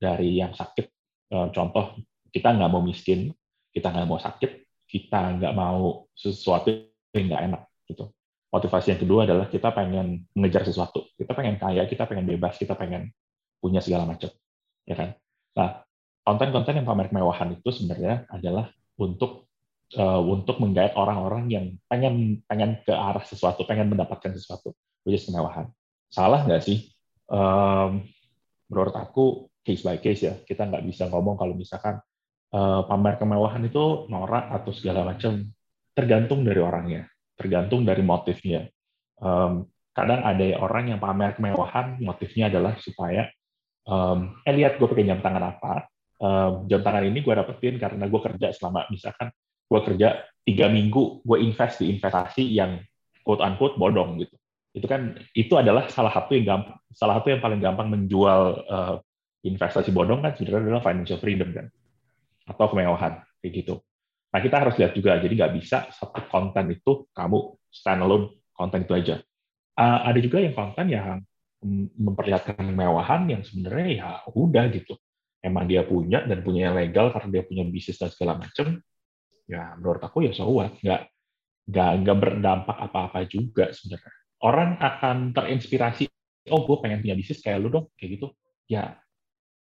dari 0.00 0.40
yang 0.40 0.52
sakit. 0.52 0.86
Eh, 0.88 0.99
contoh 1.30 1.94
kita 2.34 2.54
nggak 2.54 2.70
mau 2.70 2.82
miskin, 2.82 3.30
kita 3.70 3.90
nggak 3.94 4.08
mau 4.10 4.18
sakit, 4.18 4.50
kita 4.90 5.38
nggak 5.38 5.54
mau 5.54 6.10
sesuatu 6.14 6.70
yang 7.14 7.30
nggak 7.30 7.42
enak 7.50 7.62
gitu. 7.86 8.10
Motivasi 8.50 8.94
yang 8.94 9.00
kedua 9.02 9.20
adalah 9.30 9.46
kita 9.46 9.70
pengen 9.70 10.26
mengejar 10.34 10.66
sesuatu, 10.66 11.06
kita 11.14 11.30
pengen 11.38 11.54
kaya, 11.54 11.86
kita 11.86 12.02
pengen 12.06 12.26
bebas, 12.26 12.58
kita 12.58 12.74
pengen 12.74 13.14
punya 13.62 13.78
segala 13.78 14.10
macam, 14.10 14.30
ya 14.86 14.94
kan? 14.98 15.14
Nah, 15.54 15.86
konten-konten 16.26 16.82
yang 16.82 16.86
pamer 16.86 17.14
kemewahan 17.14 17.54
itu 17.54 17.70
sebenarnya 17.70 18.26
adalah 18.26 18.70
untuk 18.98 19.50
uh, 19.94 20.22
untuk 20.22 20.58
menggait 20.58 20.94
orang-orang 20.98 21.46
yang 21.50 21.66
pengen 21.86 22.42
pengen 22.46 22.78
ke 22.82 22.90
arah 22.90 23.22
sesuatu, 23.22 23.62
pengen 23.66 23.90
mendapatkan 23.90 24.34
sesuatu, 24.34 24.74
which 25.06 25.18
is 25.18 25.26
kemewahan. 25.26 25.70
Salah 26.10 26.42
nggak 26.42 26.62
sih? 26.62 26.90
Um, 27.30 28.06
menurut 28.66 28.94
aku 28.94 29.49
case 29.64 29.82
by 29.84 29.98
case 30.00 30.26
ya. 30.26 30.34
Kita 30.42 30.66
nggak 30.66 30.84
bisa 30.86 31.08
ngomong 31.08 31.36
kalau 31.36 31.54
misalkan 31.54 32.00
uh, 32.54 32.82
pamer 32.86 33.16
kemewahan 33.20 33.62
itu 33.64 34.06
norak 34.08 34.50
atau 34.50 34.70
segala 34.74 35.06
macam. 35.06 35.46
Tergantung 35.90 36.46
dari 36.46 36.60
orangnya, 36.62 37.02
tergantung 37.34 37.82
dari 37.82 38.00
motifnya. 38.00 38.70
Um, 39.20 39.68
kadang 39.90 40.22
ada 40.22 40.46
orang 40.62 40.94
yang 40.94 41.00
pamer 41.02 41.34
kemewahan, 41.36 41.98
motifnya 42.00 42.46
adalah 42.48 42.78
supaya, 42.78 43.26
um, 43.84 44.38
eh 44.46 44.54
lihat 44.54 44.78
gue 44.78 44.86
pakai 44.86 45.04
jam 45.04 45.20
tangan 45.20 45.44
apa. 45.44 45.90
Um, 46.20 46.70
jam 46.70 46.80
tangan 46.84 47.04
ini 47.04 47.20
gue 47.20 47.34
dapetin 47.34 47.76
karena 47.80 48.06
gue 48.06 48.20
kerja 48.22 48.54
selama 48.54 48.86
misalkan 48.88 49.34
gue 49.66 49.80
kerja 49.82 50.24
tiga 50.46 50.66
minggu, 50.70 51.26
gue 51.26 51.38
invest 51.42 51.82
di 51.82 51.90
investasi 51.90 52.44
yang 52.54 52.80
quote 53.26 53.42
unquote 53.44 53.76
bodong 53.76 54.20
gitu 54.24 54.40
itu 54.70 54.86
kan 54.86 55.18
itu 55.34 55.50
adalah 55.58 55.90
salah 55.90 56.14
satu 56.14 56.38
yang 56.38 56.46
gampang 56.46 56.78
salah 56.94 57.18
satu 57.18 57.34
yang 57.34 57.42
paling 57.42 57.58
gampang 57.58 57.90
menjual 57.90 58.42
uh, 58.70 58.94
investasi 59.40 59.90
bodong 59.94 60.20
kan 60.20 60.36
sebenarnya 60.36 60.68
adalah 60.68 60.84
financial 60.84 61.18
freedom 61.20 61.50
kan 61.56 61.66
atau 62.44 62.66
kemewahan 62.70 63.24
kayak 63.40 63.52
gitu. 63.64 63.74
Nah 64.30 64.38
kita 64.38 64.56
harus 64.62 64.74
lihat 64.78 64.92
juga, 64.94 65.18
jadi 65.18 65.32
nggak 65.34 65.52
bisa 65.58 65.90
satu 65.90 66.22
konten 66.30 66.70
itu 66.70 67.10
kamu 67.10 67.58
standalone 67.70 68.38
konten 68.54 68.86
itu 68.86 68.92
aja. 68.94 69.14
Uh, 69.74 69.98
ada 70.06 70.18
juga 70.22 70.38
yang 70.38 70.54
konten 70.54 70.86
yang 70.92 71.24
memperlihatkan 71.96 72.56
kemewahan 72.56 73.28
yang 73.28 73.42
sebenarnya 73.44 73.88
ya 74.00 74.08
udah 74.32 74.64
gitu. 74.72 74.96
Emang 75.40 75.64
dia 75.64 75.84
punya 75.84 76.24
dan 76.24 76.44
punya 76.44 76.68
yang 76.68 76.76
legal 76.76 77.12
karena 77.12 77.40
dia 77.40 77.42
punya 77.48 77.64
bisnis 77.64 77.96
dan 77.96 78.12
segala 78.12 78.36
macam. 78.40 78.80
Ya 79.48 79.74
menurut 79.80 80.00
aku 80.04 80.24
ya 80.24 80.32
so 80.36 80.46
nggak 80.46 81.10
nggak 81.68 81.92
nggak 82.04 82.16
berdampak 82.16 82.76
apa-apa 82.76 83.24
juga 83.26 83.72
sebenarnya. 83.72 84.14
Orang 84.40 84.80
akan 84.80 85.36
terinspirasi, 85.36 86.08
oh 86.48 86.64
gue 86.64 86.76
pengen 86.80 87.04
punya 87.04 87.12
bisnis 87.12 87.44
kayak 87.44 87.60
lu 87.60 87.68
dong, 87.68 87.86
kayak 88.00 88.20
gitu. 88.20 88.32
Ya 88.70 88.96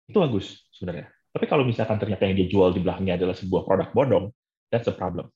itu 0.08 0.18
bagus 0.18 0.64
sebenarnya. 0.72 1.12
Tapi 1.28 1.44
kalau 1.44 1.62
misalkan 1.62 2.00
ternyata 2.00 2.24
yang 2.24 2.36
dia 2.40 2.48
jual 2.48 2.72
di 2.72 2.80
belakangnya 2.80 3.20
adalah 3.20 3.36
sebuah 3.36 3.62
produk 3.68 3.88
bodong, 3.92 4.26
that's 4.72 4.88
a 4.88 4.94
problem. 4.96 5.28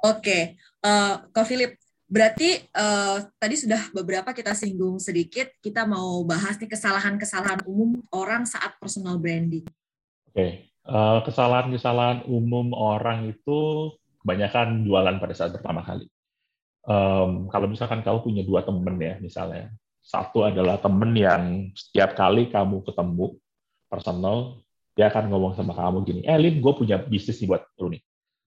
Oke, 0.00 0.22
okay. 0.24 0.42
uh, 0.86 1.26
Kak 1.28 1.44
Philip, 1.44 1.76
berarti 2.08 2.56
uh, 2.72 3.20
tadi 3.36 3.58
sudah 3.58 3.92
beberapa 3.92 4.32
kita 4.32 4.56
singgung 4.56 4.96
sedikit, 4.96 5.52
kita 5.60 5.84
mau 5.84 6.24
bahas 6.24 6.56
nih 6.56 6.70
kesalahan-kesalahan 6.70 7.66
umum 7.68 8.00
orang 8.14 8.48
saat 8.48 8.78
personal 8.80 9.20
branding. 9.20 9.66
Oke, 10.30 10.32
okay. 10.32 10.50
uh, 10.88 11.20
kesalahan-kesalahan 11.26 12.24
umum 12.30 12.72
orang 12.72 13.28
itu 13.28 13.92
kebanyakan 14.24 14.86
jualan 14.86 15.20
pada 15.20 15.34
saat 15.36 15.52
pertama 15.52 15.84
kali. 15.84 16.08
Um, 16.88 17.52
kalau 17.52 17.68
misalkan 17.68 18.00
kamu 18.00 18.24
punya 18.24 18.42
dua 18.46 18.64
temen 18.64 18.96
ya, 18.96 19.20
misalnya, 19.20 19.68
satu 20.00 20.48
adalah 20.48 20.80
temen 20.80 21.12
yang 21.12 21.68
setiap 21.76 22.16
kali 22.16 22.48
kamu 22.48 22.80
ketemu 22.88 23.36
personal, 23.90 24.62
dia 24.94 25.10
akan 25.10 25.26
ngomong 25.34 25.52
sama 25.58 25.74
kamu 25.74 26.06
gini, 26.06 26.20
eh 26.22 26.38
Lin, 26.38 26.62
gue 26.62 26.72
punya 26.78 27.02
bisnis 27.02 27.42
nih 27.42 27.50
buat 27.50 27.62
lu 27.82 27.98
nih. 27.98 28.02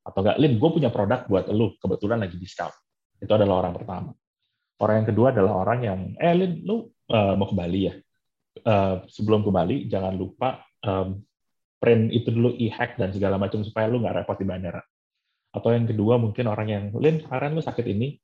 Atau 0.07 0.23
enggak, 0.23 0.37
Lin, 0.39 0.53
gue 0.55 0.69
punya 0.71 0.89
produk 0.91 1.27
buat 1.27 1.45
lu, 1.51 1.75
kebetulan 1.79 2.23
lagi 2.23 2.39
diskon. 2.39 2.71
Itu 3.19 3.31
adalah 3.35 3.67
orang 3.67 3.73
pertama. 3.75 4.11
Orang 4.79 4.95
yang 5.03 5.07
kedua 5.11 5.27
adalah 5.35 5.53
orang 5.59 5.79
yang, 5.83 5.99
eh 6.19 6.33
Lin, 6.35 6.63
lu 6.63 6.87
uh, 7.11 7.35
mau 7.35 7.47
ke 7.51 7.55
Bali 7.55 7.81
ya? 7.91 7.93
Uh, 8.63 9.03
sebelum 9.11 9.43
ke 9.43 9.51
Bali, 9.51 9.77
jangan 9.91 10.15
lupa 10.15 10.63
um, 10.87 11.19
print 11.79 12.15
itu 12.15 12.31
dulu 12.31 12.55
e-hack 12.55 12.95
dan 12.95 13.11
segala 13.11 13.35
macam 13.35 13.59
supaya 13.63 13.91
lu 13.91 13.99
nggak 13.99 14.23
repot 14.23 14.39
di 14.39 14.47
bandara. 14.47 14.79
Atau 15.51 15.75
yang 15.75 15.83
kedua 15.83 16.15
mungkin 16.19 16.47
orang 16.47 16.67
yang, 16.71 16.83
Lin, 16.95 17.23
kemarin 17.23 17.55
lu 17.55 17.63
sakit 17.63 17.85
ini, 17.87 18.15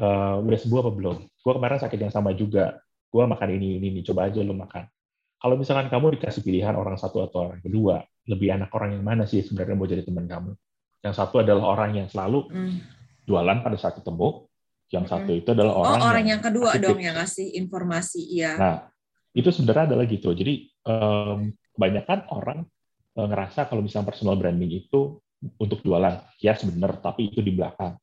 uh, 0.00 0.40
udah 0.40 0.58
sembuh 0.60 0.80
apa 0.84 0.90
belum? 0.92 1.16
Gue 1.40 1.52
kemarin 1.56 1.78
sakit 1.80 1.98
yang 1.98 2.12
sama 2.12 2.32
juga. 2.32 2.80
Gue 3.12 3.24
makan 3.28 3.48
ini, 3.56 3.76
ini, 3.76 3.86
ini. 3.92 4.00
Coba 4.04 4.28
aja 4.28 4.40
lu 4.40 4.56
makan 4.56 4.88
kalau 5.42 5.58
misalkan 5.58 5.90
kamu 5.90 6.14
dikasih 6.14 6.46
pilihan 6.46 6.78
orang 6.78 6.94
satu 6.94 7.26
atau 7.26 7.50
orang 7.50 7.58
kedua, 7.58 7.98
lebih 8.30 8.54
enak 8.54 8.70
orang 8.70 8.94
yang 8.94 9.02
mana 9.02 9.26
sih 9.26 9.42
sebenarnya 9.42 9.74
mau 9.74 9.90
jadi 9.90 10.06
teman 10.06 10.30
kamu? 10.30 10.54
Yang 11.02 11.14
satu 11.18 11.42
adalah 11.42 11.74
orang 11.74 11.98
yang 11.98 12.06
selalu 12.06 12.46
mm. 12.46 12.74
jualan 13.26 13.58
pada 13.58 13.74
saat 13.74 13.98
ketemu, 13.98 14.46
yang 14.94 15.04
satu 15.10 15.32
itu 15.34 15.50
adalah 15.50 15.74
orang, 15.74 15.98
oh, 15.98 16.06
orang 16.06 16.22
yang, 16.22 16.38
yang 16.38 16.42
kedua 16.46 16.70
dong 16.78 17.02
yang 17.02 17.18
ngasih 17.18 17.58
informasi, 17.58 18.22
iya. 18.22 18.54
Nah, 18.54 18.76
itu 19.34 19.50
sebenarnya 19.50 19.90
adalah 19.90 20.04
gitu. 20.06 20.30
Jadi 20.30 20.70
um, 20.86 21.50
kebanyakan 21.74 22.18
orang 22.30 22.58
uh, 23.18 23.26
ngerasa 23.26 23.66
kalau 23.66 23.82
misalnya 23.82 24.14
personal 24.14 24.38
branding 24.38 24.70
itu 24.70 25.18
untuk 25.58 25.82
jualan, 25.82 26.22
ya 26.38 26.54
sebenarnya, 26.54 27.02
tapi 27.02 27.34
itu 27.34 27.42
di 27.42 27.50
belakang 27.50 27.98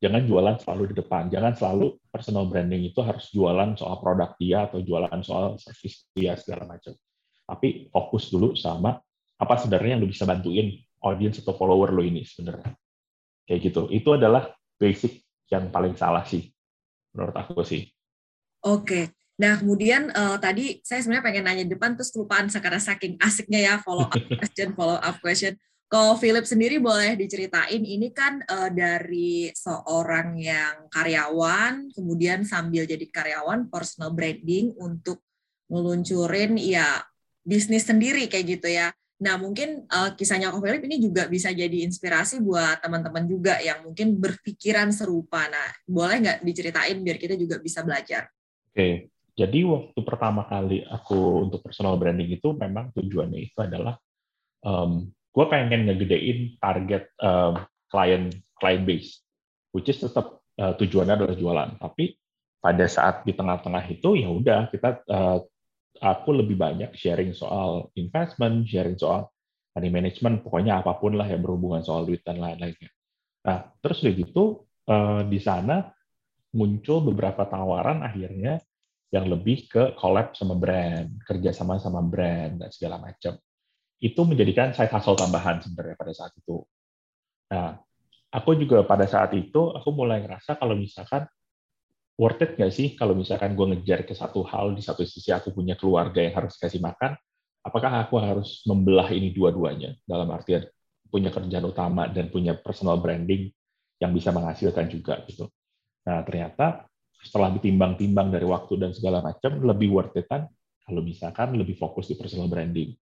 jangan 0.00 0.24
jualan 0.24 0.56
selalu 0.58 0.82
di 0.90 0.94
depan. 1.04 1.28
Jangan 1.28 1.52
selalu 1.54 2.00
personal 2.08 2.48
branding 2.48 2.88
itu 2.88 3.00
harus 3.04 3.28
jualan 3.30 3.76
soal 3.76 4.00
produk 4.00 4.32
dia 4.40 4.66
atau 4.66 4.80
jualan 4.80 5.20
soal 5.20 5.60
service 5.60 6.08
dia 6.16 6.34
segala 6.40 6.66
macam. 6.66 6.96
Tapi 7.44 7.92
fokus 7.92 8.32
dulu 8.32 8.56
sama 8.56 8.96
apa 9.40 9.54
sebenarnya 9.60 9.96
yang 9.96 10.02
lu 10.04 10.08
bisa 10.08 10.24
bantuin 10.24 10.76
audience 11.04 11.44
atau 11.44 11.52
follower 11.52 11.92
lo 11.92 12.00
ini 12.00 12.24
sebenarnya. 12.24 12.72
Kayak 13.44 13.60
gitu. 13.70 13.82
Itu 13.92 14.16
adalah 14.16 14.48
basic 14.80 15.20
yang 15.52 15.68
paling 15.68 15.94
salah 15.94 16.24
sih 16.24 16.48
menurut 17.12 17.36
aku 17.36 17.60
sih. 17.62 17.84
Oke. 18.64 19.12
Nah, 19.40 19.56
kemudian 19.56 20.12
uh, 20.12 20.36
tadi 20.36 20.84
saya 20.84 21.00
sebenarnya 21.00 21.24
pengen 21.24 21.44
nanya 21.48 21.64
depan 21.64 21.96
terus 21.96 22.12
kelupaan 22.12 22.52
karena 22.52 22.76
saking 22.76 23.16
asiknya 23.16 23.60
ya 23.64 23.74
follow 23.80 24.04
up 24.04 24.20
question, 24.40 24.76
follow 24.76 25.00
up 25.00 25.16
question. 25.24 25.56
Kalau 25.90 26.14
Philip 26.14 26.46
sendiri 26.46 26.78
boleh 26.78 27.18
diceritain, 27.18 27.82
ini 27.82 28.14
kan 28.14 28.38
uh, 28.46 28.70
dari 28.70 29.50
seorang 29.50 30.38
yang 30.38 30.86
karyawan, 30.86 31.90
kemudian 31.90 32.46
sambil 32.46 32.86
jadi 32.86 33.02
karyawan, 33.10 33.66
personal 33.66 34.14
branding 34.14 34.70
untuk 34.78 35.18
meluncurin 35.66 36.54
ya 36.62 37.02
bisnis 37.42 37.90
sendiri 37.90 38.30
kayak 38.30 38.46
gitu 38.46 38.70
ya. 38.70 38.94
Nah 39.18 39.34
mungkin 39.34 39.82
uh, 39.90 40.14
kisahnya 40.14 40.54
Ko 40.54 40.62
Philip 40.62 40.78
ini 40.86 41.02
juga 41.02 41.26
bisa 41.26 41.50
jadi 41.50 41.82
inspirasi 41.82 42.38
buat 42.38 42.78
teman-teman 42.78 43.26
juga 43.26 43.58
yang 43.58 43.82
mungkin 43.82 44.14
berpikiran 44.14 44.94
serupa. 44.94 45.50
Nah 45.50 45.74
boleh 45.90 46.22
nggak 46.22 46.38
diceritain 46.46 47.02
biar 47.02 47.18
kita 47.18 47.34
juga 47.34 47.58
bisa 47.58 47.82
belajar? 47.82 48.30
Oke, 48.70 48.78
okay. 48.78 48.92
jadi 49.34 49.66
waktu 49.66 49.98
pertama 50.06 50.46
kali 50.46 50.86
aku 50.86 51.50
untuk 51.50 51.66
personal 51.66 51.98
branding 51.98 52.30
itu 52.30 52.54
memang 52.54 52.94
tujuannya 52.94 53.42
itu 53.42 53.58
adalah 53.58 53.98
um, 54.62 55.10
gue 55.30 55.44
pengen 55.46 55.86
ngegedein 55.86 56.58
target 56.58 57.10
um, 57.22 57.62
client 57.90 58.34
client 58.58 58.84
base, 58.84 59.22
which 59.70 59.88
is 59.88 59.98
tetap 60.02 60.42
uh, 60.58 60.74
tujuannya 60.74 61.14
adalah 61.16 61.36
jualan. 61.38 61.70
Tapi 61.78 62.14
pada 62.60 62.84
saat 62.90 63.24
di 63.24 63.32
tengah-tengah 63.32 63.84
itu 63.88 64.20
ya 64.20 64.28
udah 64.28 64.68
kita 64.68 65.00
uh, 65.08 65.38
aku 66.00 66.30
lebih 66.34 66.58
banyak 66.58 66.92
sharing 66.92 67.32
soal 67.32 67.88
investment, 67.96 68.68
sharing 68.68 68.98
soal 68.98 69.32
money 69.76 69.90
management, 69.90 70.42
pokoknya 70.42 70.82
apa 70.82 70.98
pun 70.98 71.14
lah 71.14 71.26
yang 71.26 71.40
berhubungan 71.40 71.80
soal 71.80 72.04
duit 72.04 72.20
dan 72.26 72.42
lain-lainnya. 72.42 72.90
Nah, 73.46 73.70
terus 73.80 74.02
udah 74.04 74.14
gitu 74.14 74.44
uh, 74.90 75.22
di 75.24 75.38
sana 75.40 75.88
muncul 76.52 77.00
beberapa 77.06 77.46
tawaran 77.46 78.02
akhirnya 78.02 78.58
yang 79.10 79.26
lebih 79.26 79.66
ke 79.70 79.82
collab 79.98 80.34
sama 80.34 80.54
brand, 80.54 81.22
kerjasama 81.26 81.78
sama 81.78 82.02
brand 82.02 82.62
dan 82.62 82.70
segala 82.70 82.98
macam 82.98 83.38
itu 84.00 84.20
menjadikan 84.24 84.72
side 84.72 84.90
hustle 84.90 85.16
tambahan 85.16 85.60
sebenarnya 85.60 85.96
pada 85.96 86.12
saat 86.16 86.32
itu. 86.32 86.64
Nah, 87.52 87.76
aku 88.32 88.56
juga 88.56 88.80
pada 88.88 89.04
saat 89.04 89.36
itu 89.36 89.76
aku 89.76 89.88
mulai 89.92 90.24
ngerasa 90.24 90.56
kalau 90.56 90.72
misalkan 90.72 91.28
worth 92.16 92.40
it 92.40 92.56
nggak 92.56 92.72
sih 92.72 92.96
kalau 92.96 93.12
misalkan 93.12 93.52
gue 93.52 93.66
ngejar 93.76 94.04
ke 94.08 94.16
satu 94.16 94.44
hal 94.44 94.72
di 94.72 94.80
satu 94.80 95.04
sisi 95.04 95.32
aku 95.32 95.52
punya 95.52 95.76
keluarga 95.76 96.24
yang 96.24 96.32
harus 96.32 96.56
kasih 96.56 96.80
makan, 96.80 97.16
apakah 97.60 98.04
aku 98.04 98.16
harus 98.20 98.64
membelah 98.64 99.08
ini 99.12 99.32
dua-duanya 99.36 99.96
dalam 100.08 100.28
artian 100.32 100.64
punya 101.10 101.28
kerjaan 101.28 101.66
utama 101.66 102.06
dan 102.08 102.30
punya 102.30 102.56
personal 102.56 103.02
branding 103.02 103.50
yang 104.00 104.16
bisa 104.16 104.32
menghasilkan 104.32 104.88
juga 104.88 105.20
gitu. 105.28 105.50
Nah 106.08 106.24
ternyata 106.24 106.88
setelah 107.20 107.52
ditimbang-timbang 107.52 108.32
dari 108.32 108.48
waktu 108.48 108.80
dan 108.80 108.90
segala 108.96 109.20
macam 109.20 109.60
lebih 109.60 109.92
worth 109.92 110.16
it 110.16 110.24
kan 110.24 110.48
kalau 110.88 111.04
misalkan 111.04 111.52
lebih 111.52 111.76
fokus 111.76 112.08
di 112.08 112.16
personal 112.16 112.48
branding. 112.48 112.96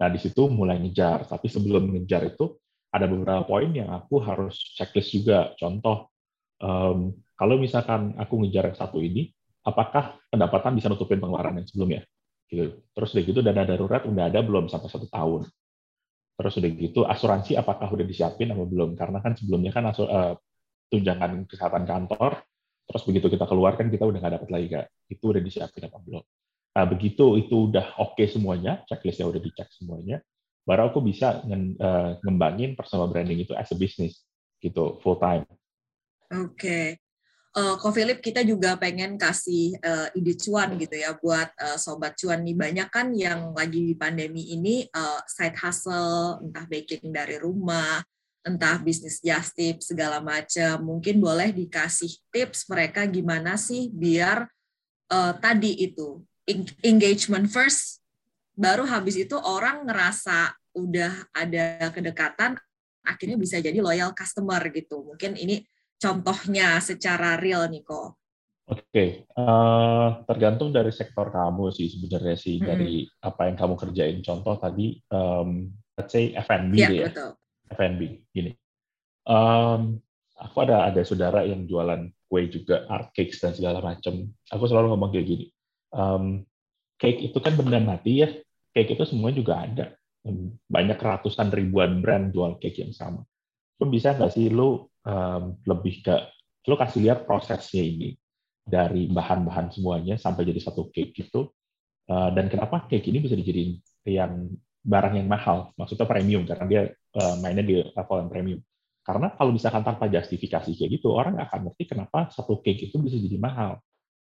Nah, 0.00 0.08
di 0.08 0.18
situ 0.18 0.48
mulai 0.48 0.80
ngejar. 0.80 1.28
Tapi 1.28 1.46
sebelum 1.52 1.92
ngejar 1.92 2.24
itu, 2.24 2.56
ada 2.90 3.06
beberapa 3.06 3.44
poin 3.46 3.70
yang 3.70 3.92
aku 3.92 4.18
harus 4.24 4.56
checklist 4.74 5.12
juga. 5.12 5.52
Contoh, 5.60 6.10
um, 6.64 7.14
kalau 7.36 7.60
misalkan 7.60 8.16
aku 8.16 8.40
ngejar 8.40 8.72
yang 8.72 8.78
satu 8.80 8.98
ini, 8.98 9.28
apakah 9.62 10.16
pendapatan 10.32 10.72
bisa 10.74 10.88
nutupin 10.88 11.20
pengeluaran 11.20 11.60
yang 11.60 11.68
sebelumnya? 11.68 12.02
Gitu. 12.48 12.80
Terus 12.96 13.08
udah 13.14 13.24
gitu, 13.28 13.40
dana 13.44 13.62
darurat 13.62 14.02
udah 14.08 14.24
ada 14.26 14.40
belum 14.40 14.66
sampai 14.72 14.88
satu 14.88 15.06
tahun. 15.06 15.46
Terus 16.40 16.54
udah 16.56 16.70
gitu, 16.72 17.00
asuransi 17.04 17.52
apakah 17.60 17.86
udah 17.92 18.06
disiapin 18.08 18.50
atau 18.50 18.64
belum? 18.64 18.96
Karena 18.96 19.20
kan 19.20 19.36
sebelumnya 19.36 19.70
kan 19.76 19.92
uh, 19.92 20.34
tunjangan 20.88 21.44
kesehatan 21.46 21.84
kantor, 21.84 22.40
terus 22.88 23.02
begitu 23.06 23.28
kita 23.30 23.44
keluar 23.46 23.76
kan 23.76 23.92
kita 23.92 24.08
udah 24.08 24.18
nggak 24.18 24.34
dapat 24.40 24.48
lagi, 24.50 24.66
Kak. 24.72 24.86
Itu 25.12 25.36
udah 25.36 25.42
disiapin 25.44 25.86
apa 25.86 26.00
belum? 26.00 26.24
Nah, 26.70 26.86
begitu 26.86 27.34
itu 27.34 27.66
udah 27.66 27.98
oke 27.98 28.14
okay 28.14 28.30
semuanya, 28.30 28.86
checklistnya 28.86 29.26
udah 29.26 29.42
dicek 29.42 29.66
semuanya, 29.74 30.22
baru 30.62 30.94
aku 30.94 31.02
bisa 31.02 31.42
uh, 31.42 32.10
ngembangin 32.22 32.78
personal 32.78 33.10
branding 33.10 33.42
itu 33.42 33.58
as 33.58 33.74
a 33.74 33.76
business, 33.76 34.22
gitu, 34.62 35.02
full 35.02 35.18
time. 35.18 35.42
Oke. 36.30 36.54
Okay. 36.54 36.86
Uh, 37.50 37.74
Ko 37.82 37.90
Philip, 37.90 38.22
kita 38.22 38.46
juga 38.46 38.78
pengen 38.78 39.18
kasih 39.18 39.74
uh, 39.82 40.06
ide 40.14 40.38
cuan 40.38 40.78
gitu 40.78 40.94
ya 40.94 41.18
buat 41.18 41.50
uh, 41.58 41.74
sobat 41.74 42.14
cuan 42.14 42.46
nih 42.46 42.54
banyak 42.54 42.88
kan 42.94 43.10
yang 43.10 43.50
lagi 43.50 43.90
di 43.90 43.94
pandemi 43.98 44.54
ini 44.54 44.86
uh, 44.94 45.18
side 45.26 45.58
hustle 45.58 46.38
entah 46.46 46.62
baking 46.70 47.10
dari 47.10 47.42
rumah, 47.42 48.06
entah 48.46 48.78
bisnis 48.78 49.18
just 49.18 49.58
tip 49.58 49.82
segala 49.82 50.22
macam. 50.22 50.78
Mungkin 50.94 51.18
boleh 51.18 51.50
dikasih 51.50 52.22
tips 52.30 52.70
mereka 52.70 53.02
gimana 53.10 53.58
sih 53.58 53.90
biar 53.90 54.46
uh, 55.10 55.34
tadi 55.42 55.74
itu 55.90 56.22
engagement 56.84 57.50
first, 57.50 58.00
baru 58.54 58.86
habis 58.86 59.16
itu 59.16 59.36
orang 59.38 59.86
ngerasa 59.88 60.54
udah 60.76 61.30
ada 61.34 61.90
kedekatan, 61.90 62.56
akhirnya 63.02 63.36
bisa 63.40 63.58
jadi 63.58 63.78
loyal 63.80 64.14
customer 64.14 64.60
gitu. 64.70 65.02
Mungkin 65.02 65.34
ini 65.38 65.64
contohnya 65.98 66.78
secara 66.80 67.40
real 67.40 67.66
nih 67.68 67.82
kok. 67.82 68.16
Oke, 68.70 68.86
okay. 68.94 69.08
uh, 69.34 69.42
eh, 69.42 70.08
tergantung 70.30 70.70
dari 70.70 70.94
sektor 70.94 71.26
kamu 71.34 71.74
sih 71.74 71.90
sebenarnya 71.90 72.36
sih 72.38 72.62
hmm. 72.62 72.66
dari 72.70 73.02
apa 73.26 73.50
yang 73.50 73.56
kamu 73.58 73.74
kerjain. 73.74 74.22
Contoh 74.22 74.54
tadi, 74.62 74.94
um, 75.10 75.74
let's 75.98 76.14
say 76.14 76.30
F&B 76.38 76.78
ya, 76.78 76.86
ya, 76.86 77.10
betul. 77.10 77.34
F&B. 77.66 78.30
Gini, 78.30 78.54
Um, 79.30 80.00
aku 80.40 80.64
ada 80.64 80.88
ada 80.88 81.02
saudara 81.04 81.44
yang 81.44 81.68
jualan 81.68 82.08
kue 82.30 82.48
juga, 82.48 82.88
art 82.88 83.12
cakes 83.12 83.42
dan 83.42 83.52
segala 83.52 83.84
macam. 83.84 84.26
Aku 84.50 84.64
selalu 84.64 84.94
ngomong 84.94 85.10
kayak 85.12 85.26
gini, 85.28 85.46
um, 85.94 86.42
cake 86.98 87.30
itu 87.30 87.38
kan 87.40 87.54
benda 87.54 87.78
mati 87.80 88.22
ya, 88.22 88.28
cake 88.74 88.94
itu 88.98 89.04
semua 89.06 89.30
juga 89.30 89.64
ada. 89.64 89.94
Banyak 90.68 91.00
ratusan 91.00 91.48
ribuan 91.48 92.04
brand 92.04 92.28
jual 92.30 92.60
cake 92.60 92.84
yang 92.84 92.92
sama. 92.92 93.24
Lu 93.80 93.88
bisa 93.88 94.12
nggak 94.12 94.32
sih 94.32 94.52
lu 94.52 94.84
um, 95.06 95.42
lebih 95.64 96.04
ke, 96.04 96.16
lu 96.68 96.76
kasih 96.76 97.00
lihat 97.08 97.24
prosesnya 97.24 97.80
ini 97.80 98.14
dari 98.60 99.08
bahan-bahan 99.08 99.72
semuanya 99.72 100.20
sampai 100.20 100.44
jadi 100.44 100.60
satu 100.60 100.92
cake 100.92 101.16
gitu. 101.16 101.50
Uh, 102.10 102.28
dan 102.34 102.50
kenapa 102.50 102.90
cake 102.90 103.06
ini 103.08 103.22
bisa 103.22 103.38
dijadiin 103.38 103.78
yang 104.04 104.50
barang 104.80 105.14
yang 105.14 105.28
mahal, 105.28 105.76
maksudnya 105.76 106.08
premium 106.08 106.42
karena 106.48 106.64
dia 106.66 106.82
uh, 107.16 107.36
mainnya 107.38 107.64
di 107.64 107.80
level 107.84 108.16
yang 108.20 108.30
premium. 108.32 108.60
Karena 109.00 109.32
kalau 109.32 109.50
misalkan 109.52 109.80
tanpa 109.84 110.08
justifikasi 110.12 110.70
kayak 110.76 110.90
gitu, 111.00 111.12
orang 111.12 111.40
akan 111.40 111.70
ngerti 111.70 111.96
kenapa 111.96 112.28
satu 112.28 112.60
cake 112.60 112.92
itu 112.92 112.96
bisa 113.00 113.16
jadi 113.16 113.40
mahal. 113.40 113.80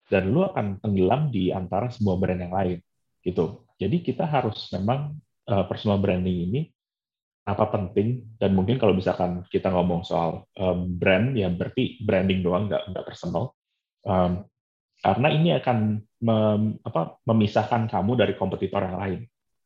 Dan 0.05 0.31
lu 0.31 0.45
akan 0.45 0.79
tenggelam 0.81 1.33
di 1.33 1.49
antara 1.49 1.89
semua 1.89 2.15
brand 2.19 2.39
yang 2.39 2.53
lain. 2.53 2.79
gitu. 3.25 3.65
Jadi 3.81 4.05
kita 4.05 4.21
harus 4.29 4.69
memang 4.69 5.17
uh, 5.49 5.65
personal 5.65 5.97
branding 5.97 6.45
ini 6.45 6.61
apa 7.45 7.69
penting 7.69 8.37
dan 8.41 8.57
mungkin 8.57 8.81
kalau 8.81 8.93
misalkan 8.93 9.45
kita 9.49 9.69
ngomong 9.69 10.01
soal 10.01 10.49
um, 10.57 10.89
brand 10.97 11.33
ya 11.37 11.49
berarti 11.49 12.01
branding 12.01 12.41
doang 12.41 12.65
nggak 12.65 12.89
nggak 12.89 13.05
personal 13.05 13.53
um, 14.01 14.45
karena 15.05 15.27
ini 15.29 15.49
akan 15.53 16.01
mem, 16.25 16.61
apa, 16.81 17.21
memisahkan 17.29 17.85
kamu 17.85 18.11
dari 18.17 18.33
kompetitor 18.33 18.81
yang 18.81 18.97
lain. 18.97 19.19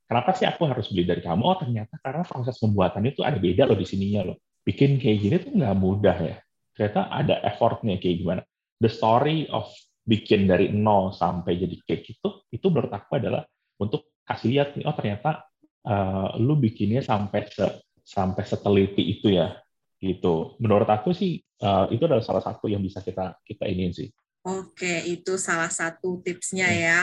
Kenapa 0.03 0.35
sih 0.35 0.43
aku 0.43 0.67
harus 0.67 0.91
beli 0.91 1.07
dari 1.07 1.23
kamu? 1.23 1.41
Oh 1.45 1.55
ternyata 1.55 1.95
karena 2.03 2.27
proses 2.27 2.59
pembuatannya 2.59 3.15
itu 3.15 3.23
ada 3.23 3.39
beda 3.39 3.63
loh 3.63 3.77
di 3.79 3.87
sininya 3.87 4.27
loh. 4.27 4.37
Bikin 4.67 4.99
kayak 4.99 5.17
gini 5.21 5.35
tuh 5.39 5.53
nggak 5.55 5.77
mudah 5.79 6.17
ya. 6.19 6.35
Ternyata 6.75 7.01
ada 7.07 7.35
effortnya 7.45 7.95
kayak 8.01 8.15
gimana. 8.19 8.41
The 8.83 8.91
story 8.91 9.47
of 9.47 9.69
bikin 10.09 10.49
dari 10.49 10.73
nol 10.73 11.13
sampai 11.13 11.53
jadi 11.61 11.77
cake 11.85 12.17
itu, 12.17 12.29
itu 12.49 12.65
menurut 12.73 12.89
aku 12.89 13.21
adalah 13.21 13.45
untuk 13.77 14.17
kasih 14.25 14.49
lihat 14.49 14.73
nih, 14.73 14.89
oh 14.89 14.95
ternyata 14.97 15.45
uh, 15.85 16.33
lu 16.41 16.57
bikinnya 16.57 17.05
sampai 17.05 17.45
se, 17.45 17.65
sampai 18.01 18.41
seteliti 18.41 19.05
itu 19.05 19.29
ya 19.37 19.53
gitu. 20.01 20.57
Menurut 20.57 20.89
aku 20.89 21.13
sih 21.13 21.37
uh, 21.61 21.85
itu 21.93 22.09
adalah 22.09 22.25
salah 22.25 22.41
satu 22.41 22.65
yang 22.65 22.81
bisa 22.81 23.05
kita 23.05 23.37
kita 23.45 23.69
ini 23.69 23.93
sih. 23.93 24.09
Oke, 24.49 25.05
itu 25.05 25.37
salah 25.37 25.69
satu 25.69 26.17
tipsnya 26.25 26.65
hmm. 26.65 26.79
ya. 26.81 26.99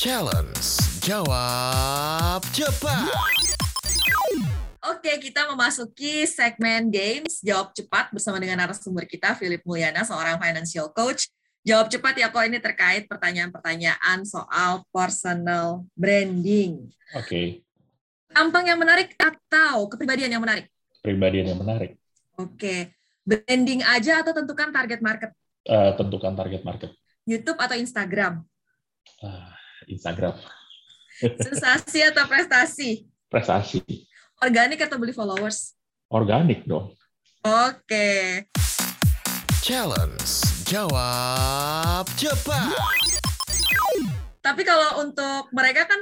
Challenge 0.00 0.64
jawab 1.04 2.40
cepat. 2.56 3.10
Oke, 4.86 5.18
kita 5.18 5.50
memasuki 5.50 6.22
segmen 6.30 6.86
games 6.94 7.42
jawab 7.42 7.74
cepat 7.74 8.14
bersama 8.14 8.38
dengan 8.38 8.62
narasumber 8.62 9.02
kita 9.02 9.34
Philip 9.34 9.58
Mulyana, 9.66 10.06
seorang 10.06 10.38
financial 10.38 10.94
coach. 10.94 11.26
Jawab 11.66 11.90
cepat 11.90 12.14
ya 12.14 12.30
kok 12.30 12.46
ini 12.46 12.62
terkait 12.62 13.10
pertanyaan-pertanyaan 13.10 14.22
soal 14.22 14.86
personal 14.94 15.82
branding. 15.98 16.94
Oke. 17.18 17.26
Okay. 17.26 17.46
Tampang 18.30 18.70
yang 18.70 18.78
menarik 18.78 19.18
atau 19.18 19.90
kepribadian 19.90 20.30
yang 20.30 20.42
menarik? 20.46 20.70
Kepribadian 21.02 21.50
yang 21.50 21.58
menarik. 21.58 21.98
Oke. 22.38 22.94
Branding 23.26 23.82
aja 23.82 24.22
atau 24.22 24.30
tentukan 24.30 24.70
target 24.70 25.02
market? 25.02 25.34
Uh, 25.66 25.90
tentukan 25.98 26.38
target 26.38 26.62
market. 26.62 26.94
YouTube 27.26 27.58
atau 27.58 27.74
Instagram? 27.74 28.46
Uh, 29.18 29.50
Instagram. 29.90 30.38
Sensasi 31.50 32.06
atau 32.06 32.30
prestasi? 32.30 33.10
Prestasi. 33.26 33.82
Organik 34.38 34.86
atau 34.86 35.02
beli 35.02 35.10
followers? 35.10 35.74
Organik 36.14 36.62
dong. 36.62 36.94
Oke. 37.42 38.46
Challenge 39.66 40.55
Jawab 40.66 42.10
cepat. 42.18 42.74
Tapi 44.42 44.62
kalau 44.66 45.06
untuk 45.06 45.46
mereka 45.54 45.86
kan 45.86 46.00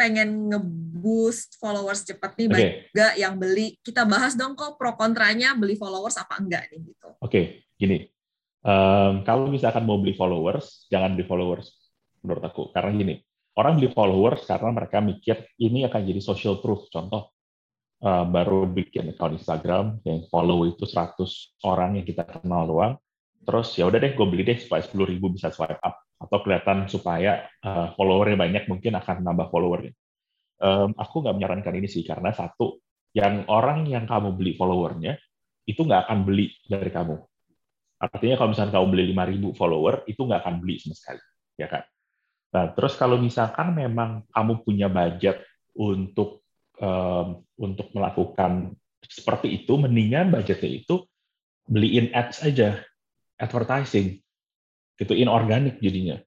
pengen 0.00 0.48
ngeboost 0.48 1.60
followers 1.60 2.08
cepat 2.08 2.32
nih, 2.40 2.48
okay. 2.48 2.52
banyak 2.56 2.72
juga 2.88 3.08
yang 3.20 3.36
beli. 3.36 3.76
Kita 3.84 4.08
bahas 4.08 4.32
dong 4.32 4.56
kok 4.56 4.80
pro 4.80 4.96
kontranya 4.96 5.52
beli 5.52 5.76
followers 5.76 6.16
apa 6.16 6.40
enggak 6.40 6.72
nih 6.72 6.88
gitu. 6.88 7.08
Oke, 7.20 7.20
okay, 7.20 7.44
gini. 7.76 8.08
Um, 8.64 9.28
kalau 9.28 9.44
misalkan 9.52 9.84
mau 9.84 10.00
beli 10.00 10.16
followers, 10.16 10.88
jangan 10.88 11.12
beli 11.12 11.28
followers 11.28 11.68
menurut 12.24 12.48
aku. 12.48 12.72
Karena 12.72 12.96
gini, 12.96 13.20
orang 13.60 13.76
beli 13.76 13.92
followers 13.92 14.40
karena 14.48 14.72
mereka 14.72 15.04
mikir 15.04 15.52
ini 15.60 15.84
akan 15.84 16.00
jadi 16.00 16.20
social 16.24 16.64
proof. 16.64 16.88
Contoh, 16.88 17.36
uh, 18.00 18.24
baru 18.24 18.64
bikin 18.72 19.12
account 19.12 19.36
Instagram 19.36 20.00
yang 20.08 20.24
follow 20.32 20.64
itu 20.64 20.88
100 20.88 21.68
orang 21.68 22.00
yang 22.00 22.08
kita 22.08 22.24
kenal 22.24 22.64
doang, 22.64 22.96
terus 23.48 23.72
ya 23.80 23.88
udah 23.88 23.96
deh 23.96 24.12
gue 24.12 24.26
beli 24.28 24.44
deh 24.44 24.60
supaya 24.60 24.84
sepuluh 24.84 25.08
ribu 25.08 25.32
bisa 25.32 25.48
swipe 25.48 25.80
up 25.80 26.04
atau 26.20 26.44
kelihatan 26.44 26.84
supaya 26.84 27.48
uh, 27.64 27.96
followernya 27.96 28.36
banyak 28.36 28.64
mungkin 28.68 28.92
akan 29.00 29.24
nambah 29.24 29.48
followernya. 29.48 29.96
Um, 30.60 30.92
aku 30.92 31.24
nggak 31.24 31.32
menyarankan 31.32 31.72
ini 31.80 31.88
sih 31.88 32.04
karena 32.04 32.28
satu 32.36 32.76
yang 33.16 33.48
orang 33.48 33.88
yang 33.88 34.04
kamu 34.04 34.36
beli 34.36 34.52
followernya 34.52 35.16
itu 35.64 35.80
nggak 35.80 36.04
akan 36.04 36.28
beli 36.28 36.52
dari 36.68 36.92
kamu. 36.92 37.16
Artinya 38.04 38.36
kalau 38.36 38.52
misalnya 38.52 38.72
kamu 38.76 38.86
beli 38.92 39.04
5000 39.16 39.56
follower 39.56 39.94
itu 40.04 40.20
nggak 40.20 40.40
akan 40.44 40.54
beli 40.60 40.74
sama 40.84 40.94
sekali, 41.00 41.22
ya 41.56 41.68
kan? 41.72 41.82
Nah 42.52 42.64
terus 42.76 43.00
kalau 43.00 43.16
misalkan 43.16 43.72
memang 43.72 44.28
kamu 44.28 44.60
punya 44.60 44.92
budget 44.92 45.40
untuk 45.72 46.44
um, 46.84 47.40
untuk 47.56 47.88
melakukan 47.96 48.76
seperti 49.00 49.64
itu, 49.64 49.72
mendingan 49.80 50.28
budgetnya 50.28 50.84
itu 50.84 51.08
beliin 51.64 52.12
ads 52.12 52.44
aja 52.44 52.82
advertising 53.38 54.18
itu 54.98 55.12
inorganik 55.14 55.78
jadinya. 55.78 56.18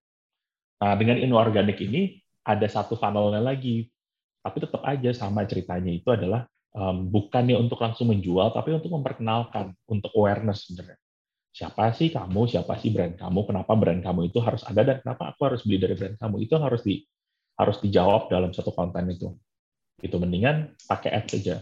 Nah, 0.82 0.96
dengan 0.98 1.20
inorganik 1.20 1.78
ini 1.84 2.18
ada 2.42 2.66
satu 2.66 2.98
funnelnya 2.98 3.44
lagi, 3.44 3.92
tapi 4.42 4.58
tetap 4.64 4.82
aja 4.88 5.12
sama 5.14 5.46
ceritanya 5.46 5.92
itu 5.94 6.10
adalah 6.10 6.50
um, 6.74 7.06
bukannya 7.12 7.60
untuk 7.60 7.78
langsung 7.78 8.10
menjual, 8.10 8.56
tapi 8.56 8.74
untuk 8.74 8.90
memperkenalkan, 8.90 9.76
untuk 9.86 10.10
awareness 10.18 10.66
sebenarnya. 10.66 10.98
Siapa 11.52 11.92
sih 11.92 12.10
kamu, 12.16 12.48
siapa 12.48 12.80
sih 12.80 12.96
brand 12.96 13.20
kamu, 13.20 13.40
kenapa 13.44 13.76
brand 13.76 14.00
kamu 14.00 14.32
itu 14.32 14.40
harus 14.40 14.64
ada 14.64 14.82
dan 14.88 14.98
kenapa 15.04 15.36
aku 15.36 15.52
harus 15.52 15.62
beli 15.68 15.84
dari 15.84 16.00
brand 16.00 16.16
kamu 16.16 16.48
itu 16.48 16.56
harus 16.56 16.82
di 16.82 17.04
harus 17.60 17.78
dijawab 17.84 18.32
dalam 18.32 18.56
satu 18.56 18.72
konten 18.72 19.12
itu. 19.12 19.36
Itu 20.00 20.16
mendingan 20.18 20.80
pakai 20.88 21.12
ads 21.12 21.30
saja. 21.38 21.62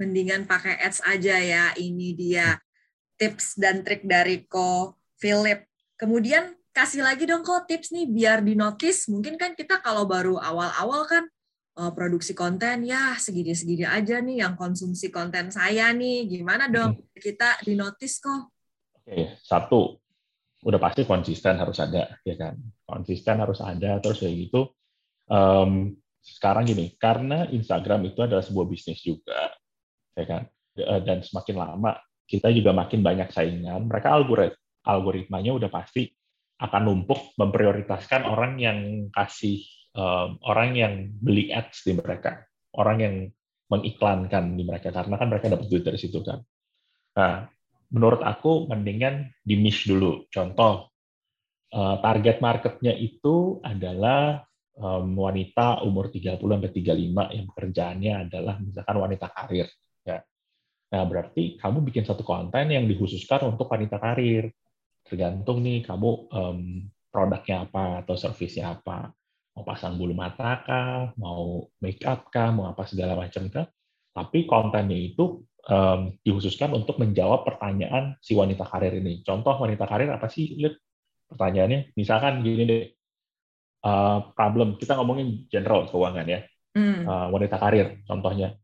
Mendingan 0.00 0.46
pakai 0.48 0.78
ads 0.80 1.02
aja 1.04 1.36
ya. 1.36 1.64
Ini 1.76 2.08
dia 2.16 2.56
tips 3.20 3.60
dan 3.60 3.84
trik 3.84 4.08
dari 4.08 4.48
Ko 4.48 4.96
Philip. 5.20 5.68
Kemudian 6.00 6.56
kasih 6.72 7.04
lagi 7.04 7.28
dong 7.28 7.44
kok 7.44 7.68
tips 7.68 7.92
nih 7.92 8.08
biar 8.08 8.40
dinotis. 8.40 9.04
Mungkin 9.12 9.36
kan 9.36 9.52
kita 9.52 9.84
kalau 9.84 10.08
baru 10.08 10.40
awal-awal 10.40 11.04
kan 11.04 11.24
uh, 11.76 11.92
produksi 11.92 12.32
konten 12.32 12.88
ya 12.88 13.12
segini-segini 13.20 13.84
aja 13.84 14.24
nih 14.24 14.40
yang 14.40 14.56
konsumsi 14.56 15.12
konten 15.12 15.52
saya 15.52 15.92
nih. 15.92 16.24
Gimana 16.24 16.72
dong 16.72 16.96
hmm. 16.96 17.20
kita 17.20 17.60
dinotis 17.60 18.16
kok? 18.24 18.48
Oke, 19.04 19.36
satu 19.44 20.00
udah 20.64 20.80
pasti 20.80 21.04
konsisten 21.04 21.60
harus 21.60 21.76
ada 21.76 22.16
ya 22.24 22.34
kan. 22.40 22.56
Konsisten 22.88 23.36
harus 23.36 23.60
ada 23.60 24.00
terus 24.00 24.24
kayak 24.24 24.48
gitu. 24.48 24.72
Um, 25.28 26.00
sekarang 26.20 26.68
gini, 26.68 26.96
karena 27.00 27.48
Instagram 27.48 28.12
itu 28.12 28.20
adalah 28.20 28.44
sebuah 28.44 28.66
bisnis 28.68 29.00
juga, 29.00 29.56
ya 30.12 30.24
kan. 30.28 30.42
Dan 30.76 31.24
semakin 31.24 31.56
lama 31.56 31.96
kita 32.30 32.54
juga 32.54 32.70
makin 32.70 33.02
banyak 33.02 33.34
saingan. 33.34 33.90
Mereka 33.90 34.06
algorit 34.06 34.54
algoritmanya 34.86 35.50
udah 35.58 35.68
pasti 35.68 36.06
akan 36.62 36.82
numpuk 36.86 37.34
memprioritaskan 37.34 38.22
orang 38.22 38.62
yang 38.62 38.78
kasih 39.10 39.66
um, 39.98 40.38
orang 40.46 40.78
yang 40.78 40.94
beli 41.18 41.50
ads 41.50 41.82
di 41.82 41.98
mereka, 41.98 42.46
orang 42.78 42.98
yang 43.02 43.14
mengiklankan 43.66 44.54
di 44.54 44.62
mereka 44.62 44.94
karena 44.94 45.18
kan 45.18 45.26
mereka 45.26 45.46
dapat 45.50 45.66
duit 45.66 45.82
dari 45.82 45.98
situ 45.98 46.22
kan. 46.22 46.38
Nah, 47.18 47.50
menurut 47.90 48.22
aku 48.22 48.70
mendingan 48.70 49.34
di 49.42 49.58
niche 49.58 49.90
dulu. 49.90 50.30
Contoh 50.30 50.94
uh, 51.74 51.96
target 51.98 52.38
marketnya 52.38 52.94
itu 52.94 53.58
adalah 53.66 54.38
um, 54.78 55.18
wanita 55.18 55.82
umur 55.82 56.12
30 56.14 56.38
sampai 56.38 56.70
35 56.70 57.36
yang 57.36 57.46
pekerjaannya 57.50 58.12
adalah 58.30 58.54
misalkan 58.62 58.96
wanita 59.00 59.26
karir 59.34 59.66
Nah, 60.90 61.06
berarti 61.06 61.54
kamu 61.54 61.86
bikin 61.86 62.02
satu 62.02 62.26
konten 62.26 62.66
yang 62.66 62.84
dikhususkan 62.90 63.46
untuk 63.46 63.70
wanita 63.70 64.02
karir. 64.02 64.50
Tergantung 65.06 65.62
nih 65.62 65.86
kamu 65.86 66.10
um, 66.34 66.60
produknya 67.10 67.66
apa 67.66 68.02
atau 68.02 68.18
servisnya 68.18 68.74
apa. 68.74 69.14
Mau 69.54 69.62
pasang 69.66 69.94
bulu 69.94 70.14
mata 70.14 70.62
kah, 70.66 71.14
mau 71.14 71.66
make 71.78 72.02
up 72.02 72.30
kah, 72.30 72.50
mau 72.50 72.70
apa 72.70 72.86
segala 72.90 73.14
macam 73.14 73.46
kah. 73.46 73.70
Tapi 74.10 74.50
kontennya 74.50 74.98
itu 74.98 75.46
um, 75.70 76.14
dikhususkan 76.26 76.74
untuk 76.74 76.98
menjawab 76.98 77.46
pertanyaan 77.46 78.18
si 78.18 78.34
wanita 78.34 78.66
karir 78.66 78.98
ini. 78.98 79.22
Contoh 79.22 79.54
wanita 79.62 79.86
karir 79.86 80.10
apa 80.10 80.26
sih? 80.26 80.58
Lihat 80.58 80.74
pertanyaannya. 81.30 81.94
Misalkan 81.94 82.42
gini 82.42 82.62
deh, 82.66 82.82
uh, 83.86 84.34
problem 84.34 84.74
kita 84.74 84.98
ngomongin 84.98 85.46
general 85.46 85.86
keuangan 85.86 86.26
ya. 86.26 86.40
Hmm. 86.70 87.02
Uh, 87.02 87.26
wanita 87.34 87.58
karir 87.58 87.98
contohnya 88.06 88.54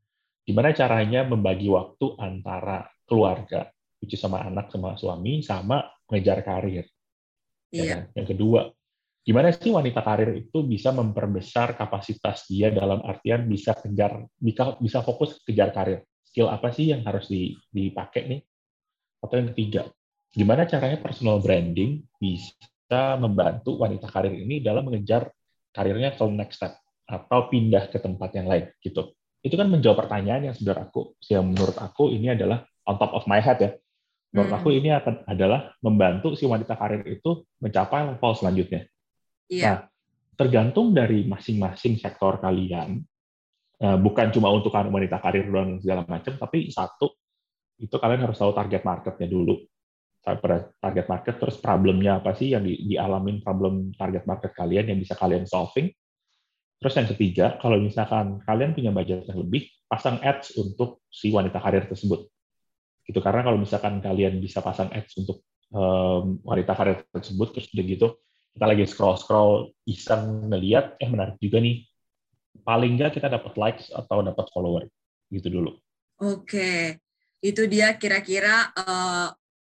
Gimana 0.47 0.71
caranya 0.71 1.27
membagi 1.27 1.67
waktu 1.67 2.15
antara 2.23 2.87
keluarga, 3.03 3.67
which 3.99 4.15
sama 4.15 4.47
anak, 4.47 4.71
sama 4.71 4.95
suami, 4.95 5.43
sama 5.43 5.83
mengejar 6.07 6.47
karir. 6.47 6.87
Ya 7.75 7.83
Iya. 7.83 7.91
kan? 7.91 8.01
Yang 8.15 8.27
kedua, 8.31 8.61
gimana 9.27 9.51
sih 9.51 9.75
wanita 9.75 10.07
karir 10.07 10.39
itu 10.39 10.63
bisa 10.63 10.95
memperbesar 10.95 11.75
kapasitas 11.75 12.47
dia 12.47 12.71
dalam 12.71 13.03
artian 13.03 13.43
bisa 13.51 13.75
kejar, 13.75 14.23
bisa, 14.39 14.79
bisa 14.79 15.03
fokus 15.03 15.43
kejar 15.43 15.75
karir. 15.75 16.07
Skill 16.23 16.47
apa 16.47 16.71
sih 16.71 16.95
yang 16.95 17.03
harus 17.03 17.27
dipakai 17.75 18.31
nih? 18.31 18.41
Atau 19.19 19.43
yang 19.43 19.51
ketiga, 19.51 19.83
gimana 20.31 20.63
caranya 20.71 21.03
personal 21.03 21.43
branding 21.43 22.07
bisa 22.23 23.19
membantu 23.19 23.83
wanita 23.83 24.07
karir 24.07 24.31
ini 24.31 24.63
dalam 24.63 24.87
mengejar 24.87 25.27
karirnya 25.75 26.15
ke 26.15 26.23
next 26.31 26.63
step 26.63 26.79
atau 27.03 27.51
pindah 27.51 27.91
ke 27.91 27.99
tempat 27.99 28.31
yang 28.39 28.47
lain 28.47 28.71
gitu. 28.79 29.11
Itu 29.47 29.55
kan 29.55 29.71
menjawab 29.71 30.03
pertanyaan 30.03 30.51
yang 30.51 30.55
sebenarnya 30.59 30.91
aku, 30.91 31.15
yang 31.31 31.47
menurut 31.47 31.79
aku 31.79 32.11
ini 32.11 32.35
adalah 32.35 32.67
on 32.83 32.99
top 32.99 33.15
of 33.15 33.23
my 33.31 33.39
head 33.39 33.63
ya. 33.63 33.71
Menurut 34.35 34.51
Hmm. 34.51 34.59
aku 34.59 34.69
ini 34.75 34.91
akan 34.91 35.23
adalah 35.31 35.71
membantu 35.79 36.35
si 36.35 36.51
wanita 36.51 36.75
karir 36.75 37.07
itu 37.07 37.47
mencapai 37.63 38.11
level 38.11 38.33
selanjutnya. 38.35 38.91
Iya. 39.47 39.63
Nah, 39.63 39.77
tergantung 40.35 40.91
dari 40.91 41.23
masing-masing 41.31 42.03
sektor 42.03 42.43
kalian, 42.43 43.07
eh, 43.79 43.99
bukan 44.03 44.35
cuma 44.35 44.51
untuk 44.51 44.75
wanita 44.75 45.23
karir 45.23 45.47
dan 45.47 45.79
segala 45.79 46.03
macam, 46.11 46.35
tapi 46.35 46.69
satu 46.75 47.15
itu 47.79 47.95
kalian 47.97 48.27
harus 48.27 48.37
tahu 48.37 48.51
target 48.51 48.83
marketnya 48.83 49.31
dulu. 49.31 49.63
Target 50.27 51.07
market 51.07 51.39
terus 51.39 51.63
problemnya 51.63 52.19
apa 52.19 52.35
sih 52.35 52.51
yang 52.51 52.67
di, 52.67 52.83
dialamin 52.83 53.47
problem 53.47 53.95
target 53.95 54.27
market 54.27 54.51
kalian 54.59 54.91
yang 54.91 54.99
bisa 54.99 55.15
kalian 55.15 55.47
solving. 55.47 55.87
Terus 56.77 56.95
yang 56.97 57.09
ketiga, 57.09 57.47
kalau 57.61 57.81
misalkan 57.81 58.41
kalian 58.45 58.77
punya 58.77 58.93
budget 58.93 59.25
yang 59.25 59.41
lebih, 59.41 59.69
pasang 59.89 60.21
ads 60.21 60.57
untuk 60.61 61.05
si 61.09 61.33
wanita 61.33 61.57
karir 61.61 61.89
tersebut. 61.89 62.29
Gitu 63.07 63.19
karena 63.23 63.41
kalau 63.47 63.57
misalkan 63.57 64.03
kalian 64.03 64.43
bisa 64.43 64.61
pasang 64.61 64.91
ads 64.93 65.15
untuk 65.17 65.41
um, 65.73 66.43
wanita 66.43 66.75
karir 66.75 67.07
tersebut 67.11 67.55
terus 67.55 67.71
udah 67.71 67.87
gitu 67.87 68.09
kita 68.57 68.65
lagi 68.67 68.85
scroll 68.89 69.21
scroll 69.21 69.53
iseng 69.85 70.49
ngeliat 70.49 70.97
eh 70.97 71.07
menarik 71.07 71.37
juga 71.39 71.61
nih 71.61 71.85
paling 72.65 72.97
nggak 72.97 73.21
kita 73.21 73.29
dapat 73.29 73.53
likes 73.61 73.93
atau 73.93 74.25
dapat 74.25 74.49
follower 74.49 74.89
gitu 75.29 75.53
dulu 75.53 75.77
Oke, 76.17 76.97
itu 77.45 77.69
dia 77.69 77.93
kira-kira 77.93 78.73
uh, 78.73 79.29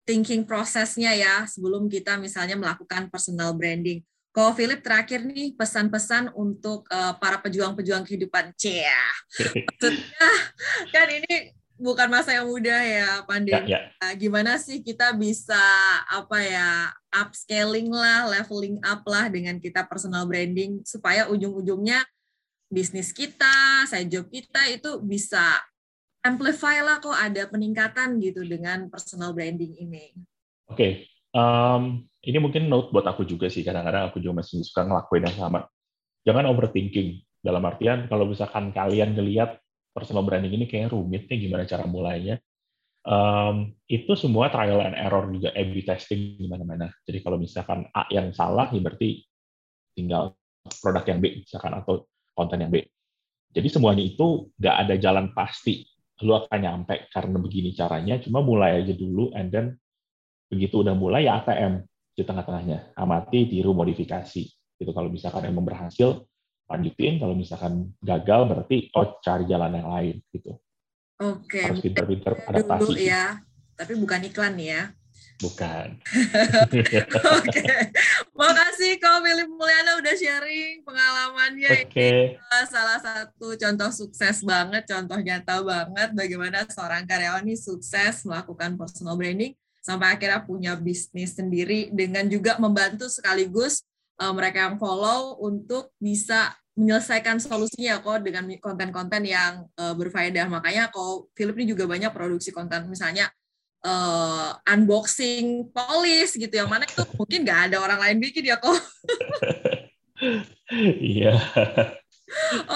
thinking 0.09 0.41
prosesnya 0.41 1.13
ya 1.13 1.45
sebelum 1.45 1.85
kita 1.85 2.17
misalnya 2.17 2.57
melakukan 2.57 3.13
personal 3.13 3.53
branding. 3.53 4.01
Kalau 4.31 4.55
Philip 4.55 4.79
terakhir 4.79 5.27
nih 5.27 5.59
pesan-pesan 5.59 6.31
untuk 6.39 6.87
uh, 6.87 7.19
para 7.19 7.43
pejuang-pejuang 7.43 8.07
kehidupan, 8.07 8.55
Cia. 8.55 9.03
Maksudnya 9.35 10.27
kan 10.95 11.07
ini 11.11 11.51
bukan 11.81 12.07
masa 12.07 12.37
yang 12.37 12.47
mudah 12.47 12.79
ya 12.79 13.09
pandemi. 13.27 13.67
ya, 13.67 13.81
ya. 13.81 13.91
Nah, 13.99 14.13
gimana 14.15 14.55
sih 14.55 14.79
kita 14.79 15.11
bisa 15.17 15.59
apa 16.07 16.37
ya 16.39 16.93
upscaling 17.11 17.91
lah, 17.91 18.29
leveling 18.29 18.79
up 18.85 19.03
lah 19.03 19.27
dengan 19.27 19.59
kita 19.59 19.83
personal 19.83 20.23
branding 20.29 20.79
supaya 20.87 21.27
ujung-ujungnya 21.27 22.05
bisnis 22.71 23.11
kita, 23.11 23.83
side 23.89 24.07
job 24.07 24.31
kita 24.31 24.63
itu 24.71 25.01
bisa 25.03 25.59
amplify 26.23 26.79
lah 26.85 27.01
kok 27.01 27.17
ada 27.17 27.49
peningkatan 27.49 28.21
gitu 28.21 28.45
dengan 28.45 28.87
personal 28.87 29.35
branding 29.35 29.75
ini. 29.75 30.15
Oke, 30.71 30.77
okay. 30.77 30.91
um, 31.35 32.07
ini 32.21 32.37
mungkin 32.37 32.69
note 32.69 32.93
buat 32.93 33.05
aku 33.09 33.25
juga 33.25 33.49
sih. 33.49 33.65
Kadang-kadang 33.65 34.13
aku 34.13 34.21
juga 34.21 34.45
masih 34.45 34.61
suka 34.61 34.85
ngelakuin 34.85 35.25
yang 35.25 35.37
sama. 35.37 35.59
Jangan 36.21 36.45
overthinking. 36.53 37.21
Dalam 37.41 37.65
artian 37.65 38.05
kalau 38.05 38.29
misalkan 38.29 38.69
kalian 38.69 39.17
ngelihat 39.17 39.57
personal 39.97 40.21
branding 40.21 40.53
ini 40.53 40.69
kayak 40.69 40.93
nih 40.93 41.37
gimana 41.49 41.65
cara 41.65 41.89
mulainya. 41.89 42.37
Um, 43.01 43.73
itu 43.89 44.13
semua 44.13 44.53
trial 44.53 44.77
and 44.85 44.93
error 44.93 45.25
juga 45.33 45.49
A/B 45.57 45.81
testing 45.81 46.37
di 46.37 46.45
mana-mana. 46.45 46.93
Jadi 47.01 47.25
kalau 47.25 47.41
misalkan 47.41 47.89
A 47.89 48.05
yang 48.13 48.29
salah, 48.29 48.69
ya 48.69 48.77
berarti 48.77 49.25
tinggal 49.97 50.37
produk 50.85 51.01
yang 51.09 51.17
B 51.17 51.41
misalkan 51.41 51.73
atau 51.73 52.05
konten 52.37 52.61
yang 52.61 52.69
B. 52.69 52.85
Jadi 53.49 53.67
semuanya 53.73 54.05
itu 54.05 54.53
nggak 54.61 54.75
ada 54.85 54.95
jalan 55.01 55.33
pasti 55.33 55.81
lu 56.21 56.37
akan 56.37 56.59
nyampe 56.61 57.09
karena 57.09 57.41
begini 57.41 57.73
caranya. 57.73 58.21
Cuma 58.21 58.45
mulai 58.45 58.85
aja 58.85 58.93
dulu, 58.93 59.33
and 59.33 59.49
then 59.49 59.73
begitu 60.53 60.85
udah 60.85 60.93
mulai 60.93 61.25
ya 61.25 61.41
ATM 61.41 61.81
di 62.11 62.23
tengah-tengahnya. 62.27 62.95
Amati, 62.95 63.47
tiru, 63.47 63.71
modifikasi. 63.71 64.43
Itu 64.77 64.91
kalau 64.91 65.07
misalkan 65.07 65.47
emang 65.47 65.63
berhasil, 65.63 66.25
lanjutin. 66.67 67.19
Kalau 67.19 67.35
misalkan 67.35 67.91
gagal, 67.99 68.41
berarti 68.47 68.91
oh 68.95 69.19
cari 69.19 69.43
jalan 69.47 69.75
yang 69.75 69.89
lain 69.91 70.15
gitu. 70.31 70.51
Oke. 71.21 71.61
Harus 71.61 71.83
pinter-pinter 71.85 72.33
Dulu 72.33 72.47
adaptasi. 72.49 73.05
ya, 73.05 73.39
tapi 73.77 73.93
bukan 73.99 74.25
iklan 74.25 74.57
ya. 74.57 74.89
Bukan. 75.41 75.97
Oke, 77.41 77.65
makasih 78.37 79.01
kau 79.01 79.25
Philip 79.25 79.49
Mulyana 79.49 79.97
udah 79.97 80.13
sharing 80.13 80.85
pengalamannya. 80.85 81.89
Oke. 81.89 82.37
Ini 82.37 82.61
salah 82.69 83.01
satu 83.01 83.57
contoh 83.57 83.89
sukses 83.89 84.45
banget, 84.45 84.85
contoh 84.85 85.17
nyata 85.17 85.65
banget 85.65 86.09
bagaimana 86.13 86.69
seorang 86.69 87.09
karyawan 87.09 87.41
ini 87.41 87.57
sukses 87.57 88.21
melakukan 88.21 88.77
personal 88.77 89.17
branding 89.17 89.57
sampai 89.81 90.15
akhirnya 90.15 90.45
punya 90.45 90.73
bisnis 90.77 91.33
sendiri 91.35 91.89
dengan 91.89 92.29
juga 92.29 92.55
membantu 92.61 93.09
sekaligus 93.09 93.83
uh, 94.21 94.31
mereka 94.31 94.69
yang 94.69 94.77
follow 94.77 95.41
untuk 95.41 95.91
bisa 95.97 96.53
menyelesaikan 96.77 97.41
solusinya 97.41 97.99
kok 97.99 98.23
dengan 98.23 98.47
konten-konten 98.61 99.27
yang 99.27 99.67
uh, 99.75 99.93
berfaedah. 99.97 100.47
Makanya 100.47 100.87
kok 100.93 101.33
Philip 101.35 101.57
ini 101.59 101.75
juga 101.75 101.83
banyak 101.89 102.13
produksi 102.15 102.55
konten 102.55 102.87
misalnya 102.87 103.27
uh, 103.83 104.55
unboxing 104.69 105.67
polis 105.73 106.37
gitu 106.37 106.53
yang 106.53 106.69
mana 106.71 106.87
itu 106.87 107.03
mungkin 107.17 107.43
nggak 107.43 107.61
ada 107.69 107.77
orang 107.83 107.99
lain 107.99 108.17
bikin 108.21 108.53
ya 108.53 108.57
kok. 108.57 108.77
Iya. 111.01 111.33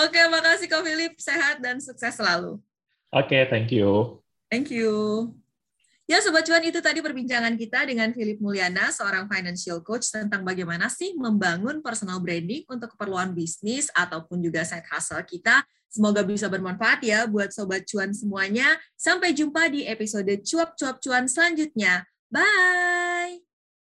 Oke, 0.04 0.20
makasih 0.28 0.68
kok 0.68 0.82
Philip. 0.82 1.14
Sehat 1.22 1.62
dan 1.62 1.78
sukses 1.78 2.18
selalu. 2.18 2.60
Oke, 3.14 3.48
thank 3.48 3.70
you. 3.72 4.20
Thank 4.50 4.74
you. 4.74 5.45
Ya 6.06 6.22
Sobat 6.22 6.46
Cuan, 6.46 6.62
itu 6.62 6.78
tadi 6.86 7.02
perbincangan 7.02 7.58
kita 7.58 7.82
dengan 7.90 8.14
Philip 8.14 8.38
Mulyana, 8.38 8.94
seorang 8.94 9.26
financial 9.26 9.82
coach 9.82 10.14
tentang 10.14 10.46
bagaimana 10.46 10.86
sih 10.86 11.18
membangun 11.18 11.82
personal 11.82 12.22
branding 12.22 12.62
untuk 12.70 12.94
keperluan 12.94 13.34
bisnis 13.34 13.90
ataupun 13.90 14.38
juga 14.38 14.62
side 14.62 14.86
hustle 14.86 15.26
kita. 15.26 15.66
Semoga 15.90 16.22
bisa 16.22 16.46
bermanfaat 16.46 17.02
ya 17.02 17.26
buat 17.26 17.50
Sobat 17.50 17.90
Cuan 17.90 18.14
semuanya. 18.14 18.78
Sampai 18.94 19.34
jumpa 19.34 19.66
di 19.74 19.90
episode 19.90 20.30
Cuap-Cuap 20.46 21.02
Cuan 21.02 21.26
selanjutnya. 21.26 22.06
Bye! 22.30 23.05